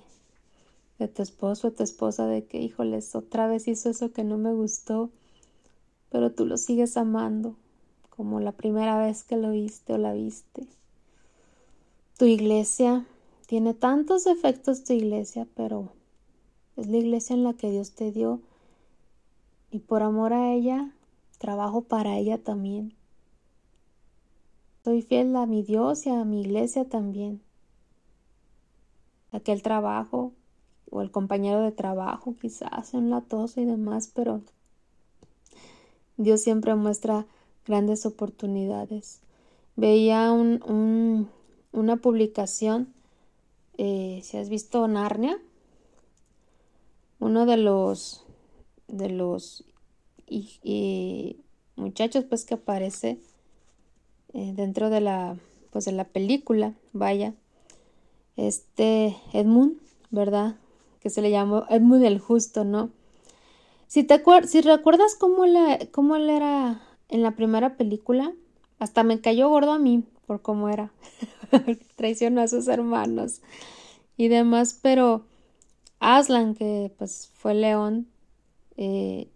de 1.00 1.08
tu 1.08 1.22
esposo 1.22 1.68
o 1.68 1.72
tu 1.72 1.82
esposa 1.82 2.26
de 2.26 2.44
que, 2.44 2.60
híjoles, 2.60 3.16
otra 3.16 3.48
vez 3.48 3.66
hizo 3.66 3.90
eso 3.90 4.12
que 4.12 4.22
no 4.22 4.38
me 4.38 4.52
gustó 4.52 5.10
pero 6.14 6.30
tú 6.30 6.46
lo 6.46 6.56
sigues 6.58 6.96
amando 6.96 7.56
como 8.08 8.38
la 8.38 8.52
primera 8.52 8.98
vez 8.98 9.24
que 9.24 9.36
lo 9.36 9.50
viste 9.50 9.94
o 9.94 9.98
la 9.98 10.12
viste. 10.12 10.68
Tu 12.16 12.26
iglesia 12.26 13.04
tiene 13.46 13.74
tantos 13.74 14.24
defectos 14.24 14.84
tu 14.84 14.92
iglesia, 14.92 15.46
pero 15.54 15.92
es 16.76 16.86
la 16.86 16.96
iglesia 16.96 17.34
en 17.34 17.44
la 17.44 17.54
que 17.54 17.70
Dios 17.70 17.92
te 17.92 18.10
dio 18.10 18.40
y 19.70 19.80
por 19.80 20.02
amor 20.02 20.32
a 20.32 20.52
ella 20.52 20.92
trabajo 21.38 21.82
para 21.82 22.16
ella 22.16 22.42
también. 22.42 22.94
Soy 24.82 25.02
fiel 25.02 25.34
a 25.36 25.46
mi 25.46 25.62
Dios 25.62 26.06
y 26.06 26.10
a 26.10 26.24
mi 26.24 26.40
iglesia 26.40 26.88
también. 26.88 27.42
Aquel 29.32 29.62
trabajo 29.62 30.32
o 30.90 31.02
el 31.02 31.10
compañero 31.10 31.60
de 31.60 31.72
trabajo 31.72 32.36
quizás 32.40 32.94
en 32.94 33.10
la 33.10 33.20
tos 33.20 33.56
y 33.56 33.64
demás, 33.64 34.10
pero 34.14 34.42
Dios 36.16 36.40
siempre 36.40 36.74
muestra 36.76 37.26
grandes 37.66 38.06
oportunidades. 38.06 39.20
Veía 39.76 40.30
un, 40.32 41.28
una 41.72 41.96
publicación, 41.96 42.93
eh, 43.78 44.20
si 44.22 44.36
has 44.36 44.48
visto 44.48 44.86
Narnia, 44.86 45.38
uno 47.20 47.46
de 47.46 47.56
los 47.56 48.24
de 48.88 49.08
los 49.08 49.64
muchachos 51.76 52.24
pues 52.24 52.44
que 52.44 52.54
aparece 52.54 53.18
eh, 54.32 54.52
dentro 54.54 54.90
de 54.90 55.00
la 55.00 55.36
pues 55.70 55.86
de 55.86 55.92
la 55.92 56.04
película, 56.04 56.74
vaya, 56.92 57.34
este 58.36 59.16
Edmund, 59.32 59.76
¿verdad? 60.10 60.54
Que 61.00 61.10
se 61.10 61.20
le 61.20 61.32
llamó 61.32 61.64
Edmund 61.68 62.04
el 62.04 62.20
Justo, 62.20 62.64
¿no? 62.64 62.90
Si, 63.88 64.04
te 64.04 64.22
si 64.46 64.60
recuerdas 64.60 65.16
cómo, 65.18 65.44
cómo 65.90 66.16
él 66.16 66.30
era 66.30 66.80
en 67.08 67.22
la 67.22 67.32
primera 67.32 67.76
película, 67.76 68.32
hasta 68.78 69.02
me 69.02 69.20
cayó 69.20 69.48
gordo 69.48 69.72
a 69.72 69.78
mí 69.78 70.04
por 70.26 70.42
cómo 70.42 70.68
era. 70.68 70.92
Traicionó 71.96 72.40
a 72.40 72.48
sus 72.48 72.68
hermanos 72.68 73.40
y 74.16 74.28
demás, 74.28 74.78
pero 74.80 75.24
Aslan, 76.00 76.54
que 76.54 76.92
pues 76.98 77.30
fue 77.34 77.54
león, 77.54 78.06
eh, 78.76 79.28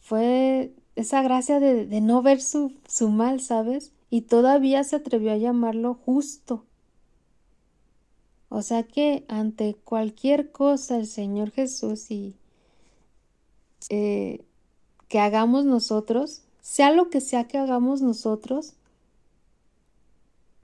fue 0.00 0.72
esa 0.96 1.22
gracia 1.22 1.60
de, 1.60 2.00
no 2.00 2.22
ver 2.22 2.40
su, 2.40 2.72
su 2.86 3.08
mal, 3.08 3.40
¿sabes? 3.40 3.92
Y 4.10 4.22
todavía 4.22 4.84
se 4.84 4.96
atrevió 4.96 5.32
a 5.32 5.36
llamarlo 5.36 5.94
justo. 5.94 6.64
O 8.48 8.62
sea 8.62 8.82
que 8.82 9.24
ante 9.28 9.74
cualquier 9.74 10.50
cosa 10.50 10.96
el 10.96 11.06
Señor 11.06 11.50
Jesús 11.50 12.10
y, 12.10 12.34
eh, 13.90 14.40
que 15.08 15.20
hagamos 15.20 15.64
nosotros, 15.64 16.42
sea 16.60 16.90
lo 16.90 17.10
que 17.10 17.20
sea 17.20 17.44
que 17.48 17.58
hagamos 17.58 18.02
nosotros, 18.02 18.74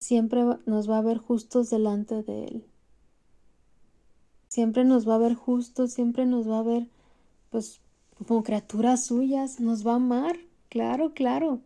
siempre 0.05 0.45
nos 0.67 0.89
va 0.91 0.99
a 0.99 1.03
ver 1.03 1.17
justos 1.17 1.71
delante 1.71 2.23
de 2.23 2.45
Él. 2.45 2.65
Siempre 4.49 4.85
nos 4.85 5.09
va 5.09 5.15
a 5.15 5.19
ver 5.19 5.35
justos, 5.35 5.93
siempre 5.95 6.27
nos 6.27 6.47
va 6.47 6.59
a 6.59 6.63
ver, 6.63 6.89
pues, 7.51 7.81
como 8.19 8.43
criaturas 8.43 9.07
suyas, 9.07 9.61
nos 9.61 9.85
va 9.87 9.93
a 9.93 9.97
amar, 9.97 10.37
claro, 10.69 11.15
claro. 11.15 11.61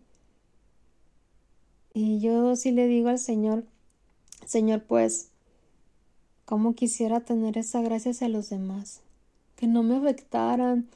Y 1.93 2.21
yo 2.21 2.55
sí 2.55 2.71
le 2.71 2.87
digo 2.87 3.09
al 3.09 3.19
Señor, 3.19 3.65
Señor, 4.47 4.85
pues, 4.85 5.31
¿cómo 6.45 6.77
quisiera 6.77 7.19
tener 7.19 7.59
esa 7.59 7.83
gracia 7.83 8.13
hacia 8.13 8.29
los 8.29 8.51
demás? 8.51 9.01
Que 9.57 9.67
no 9.67 9.83
me 9.83 9.97
afectaran, 9.97 10.89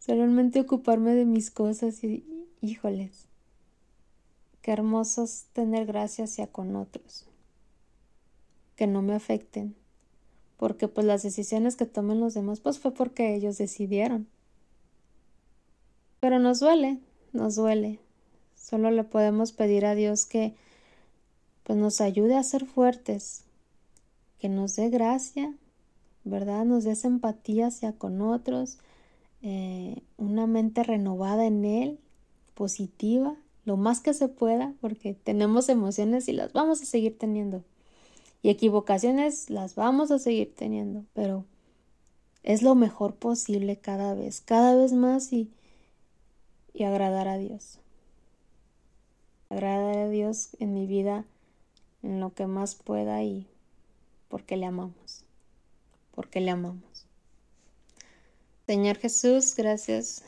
solamente 0.00 0.60
ocuparme 0.60 1.14
de 1.14 1.26
mis 1.26 1.52
cosas 1.52 2.02
y 2.02 2.24
híjoles, 2.60 3.28
qué 4.62 4.70
hermosos 4.70 5.46
tener 5.52 5.86
gracia 5.86 6.24
hacia 6.24 6.46
con 6.46 6.76
otros, 6.76 7.26
que 8.76 8.86
no 8.86 9.02
me 9.02 9.14
afecten, 9.14 9.74
porque 10.56 10.88
pues 10.88 11.06
las 11.06 11.22
decisiones 11.22 11.76
que 11.76 11.86
tomen 11.86 12.20
los 12.20 12.34
demás 12.34 12.60
pues 12.60 12.78
fue 12.78 12.94
porque 12.94 13.34
ellos 13.34 13.58
decidieron. 13.58 14.28
Pero 16.20 16.38
nos 16.38 16.60
duele, 16.60 17.00
nos 17.32 17.56
duele. 17.56 17.98
Solo 18.54 18.92
le 18.92 19.02
podemos 19.02 19.50
pedir 19.50 19.84
a 19.84 19.96
Dios 19.96 20.24
que 20.24 20.54
pues 21.64 21.76
nos 21.76 22.00
ayude 22.00 22.36
a 22.36 22.42
ser 22.44 22.64
fuertes, 22.64 23.42
que 24.38 24.48
nos 24.48 24.76
dé 24.76 24.88
gracia, 24.88 25.52
¿verdad? 26.24 26.64
Nos 26.64 26.84
dé 26.84 26.96
empatía 27.02 27.66
hacia 27.66 27.92
con 27.92 28.22
otros, 28.22 28.78
eh, 29.42 30.02
una 30.16 30.46
mente 30.46 30.84
renovada 30.84 31.46
en 31.46 31.64
Él, 31.64 31.98
positiva, 32.54 33.36
lo 33.64 33.76
más 33.76 34.00
que 34.00 34.14
se 34.14 34.28
pueda, 34.28 34.74
porque 34.80 35.14
tenemos 35.14 35.68
emociones 35.68 36.28
y 36.28 36.32
las 36.32 36.52
vamos 36.52 36.82
a 36.82 36.86
seguir 36.86 37.18
teniendo. 37.18 37.64
Y 38.42 38.50
equivocaciones 38.50 39.50
las 39.50 39.74
vamos 39.76 40.10
a 40.10 40.18
seguir 40.18 40.54
teniendo, 40.54 41.04
pero 41.14 41.44
es 42.42 42.62
lo 42.62 42.74
mejor 42.74 43.14
posible 43.14 43.76
cada 43.76 44.14
vez, 44.14 44.40
cada 44.40 44.74
vez 44.74 44.92
más 44.92 45.32
y, 45.32 45.50
y 46.74 46.82
agradar 46.84 47.28
a 47.28 47.38
Dios. 47.38 47.78
Agradar 49.48 49.96
a 49.96 50.08
Dios 50.08 50.56
en 50.58 50.74
mi 50.74 50.86
vida 50.86 51.24
en 52.02 52.18
lo 52.18 52.34
que 52.34 52.46
más 52.46 52.74
pueda 52.74 53.22
y 53.22 53.46
porque 54.28 54.56
le 54.56 54.66
amamos, 54.66 55.24
porque 56.14 56.40
le 56.40 56.50
amamos. 56.50 57.06
Señor 58.66 58.96
Jesús, 58.96 59.54
gracias. 59.54 60.24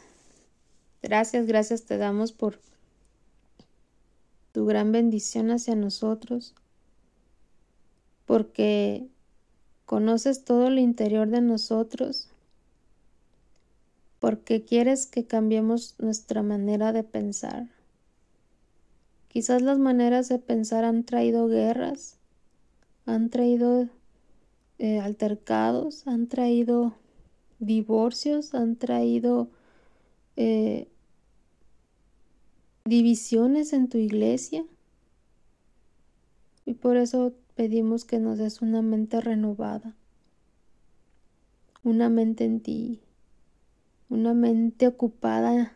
Gracias, 1.02 1.46
gracias 1.46 1.84
te 1.84 1.98
damos 1.98 2.32
por 2.32 2.58
tu 4.54 4.66
gran 4.66 4.92
bendición 4.92 5.50
hacia 5.50 5.74
nosotros, 5.74 6.54
porque 8.24 9.08
conoces 9.84 10.44
todo 10.44 10.68
el 10.68 10.78
interior 10.78 11.28
de 11.28 11.40
nosotros, 11.40 12.28
porque 14.20 14.64
quieres 14.64 15.06
que 15.06 15.26
cambiemos 15.26 15.96
nuestra 15.98 16.44
manera 16.44 16.92
de 16.92 17.02
pensar. 17.02 17.66
Quizás 19.26 19.60
las 19.60 19.80
maneras 19.80 20.28
de 20.28 20.38
pensar 20.38 20.84
han 20.84 21.02
traído 21.02 21.48
guerras, 21.48 22.18
han 23.06 23.30
traído 23.30 23.88
eh, 24.78 25.00
altercados, 25.00 26.06
han 26.06 26.28
traído 26.28 26.94
divorcios, 27.58 28.54
han 28.54 28.76
traído 28.76 29.48
eh, 30.36 30.86
divisiones 32.86 33.72
en 33.72 33.88
tu 33.88 33.96
iglesia. 33.96 34.64
Y 36.66 36.74
por 36.74 36.96
eso 36.96 37.32
pedimos 37.54 38.04
que 38.04 38.18
nos 38.18 38.38
des 38.38 38.60
una 38.60 38.82
mente 38.82 39.20
renovada, 39.20 39.94
una 41.82 42.08
mente 42.08 42.44
en 42.44 42.60
ti, 42.60 43.00
una 44.08 44.34
mente 44.34 44.86
ocupada 44.86 45.72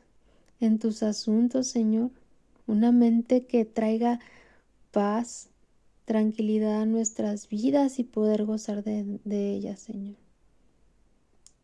en 0.60 0.78
tus 0.78 1.02
asuntos, 1.02 1.68
Señor, 1.68 2.10
una 2.66 2.92
mente 2.92 3.46
que 3.46 3.64
traiga 3.64 4.20
paz, 4.90 5.48
tranquilidad 6.04 6.82
a 6.82 6.86
nuestras 6.86 7.48
vidas 7.48 7.98
y 7.98 8.04
poder 8.04 8.44
gozar 8.44 8.84
de, 8.84 9.18
de 9.24 9.52
ellas, 9.52 9.80
Señor. 9.80 10.27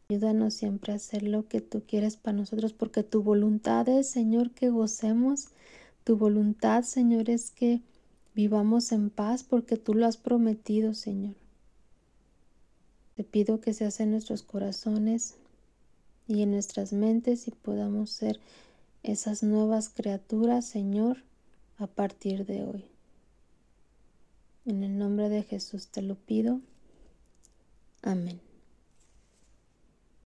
Ayúdanos 0.09 0.55
siempre 0.55 0.93
a 0.93 0.97
hacer 0.97 1.23
lo 1.23 1.49
que 1.49 1.61
tú 1.61 1.83
quieres 1.87 2.17
para 2.17 2.37
nosotros, 2.37 2.73
porque 2.75 3.03
tu 3.03 3.23
voluntad 3.23 3.89
es, 3.89 4.11
Señor, 4.11 4.51
que 4.51 4.69
gocemos. 4.69 5.49
Tu 6.05 6.17
voluntad, 6.17 6.83
Señor, 6.83 7.31
es 7.31 7.51
que 7.51 7.81
vivamos 8.35 8.93
en 8.93 9.09
paz, 9.09 9.45
porque 9.45 9.77
tú 9.77 9.95
lo 9.95 10.07
has 10.07 10.19
prometido, 10.19 10.93
Señor. 10.93 11.35
Te 13.17 13.25
pido 13.25 13.61
que 13.61 13.73
se 13.73 13.87
hace 13.87 14.03
en 14.03 14.11
nuestros 14.11 14.43
corazones 14.43 15.37
y 16.27 16.43
en 16.43 16.51
nuestras 16.51 16.93
mentes 16.93 17.49
y 17.49 17.53
podamos 17.53 18.11
ser 18.11 18.41
esas 19.03 19.43
nuevas 19.43 19.89
criaturas, 19.89 20.67
Señor, 20.67 21.23
a 21.79 21.87
partir 21.87 22.45
de 22.45 22.65
hoy. 22.65 22.85
En 24.67 24.83
el 24.83 24.99
nombre 24.99 25.29
de 25.29 25.43
Jesús 25.43 25.89
te 25.89 26.03
lo 26.03 26.15
pido. 26.15 26.61
Amén. 28.03 28.44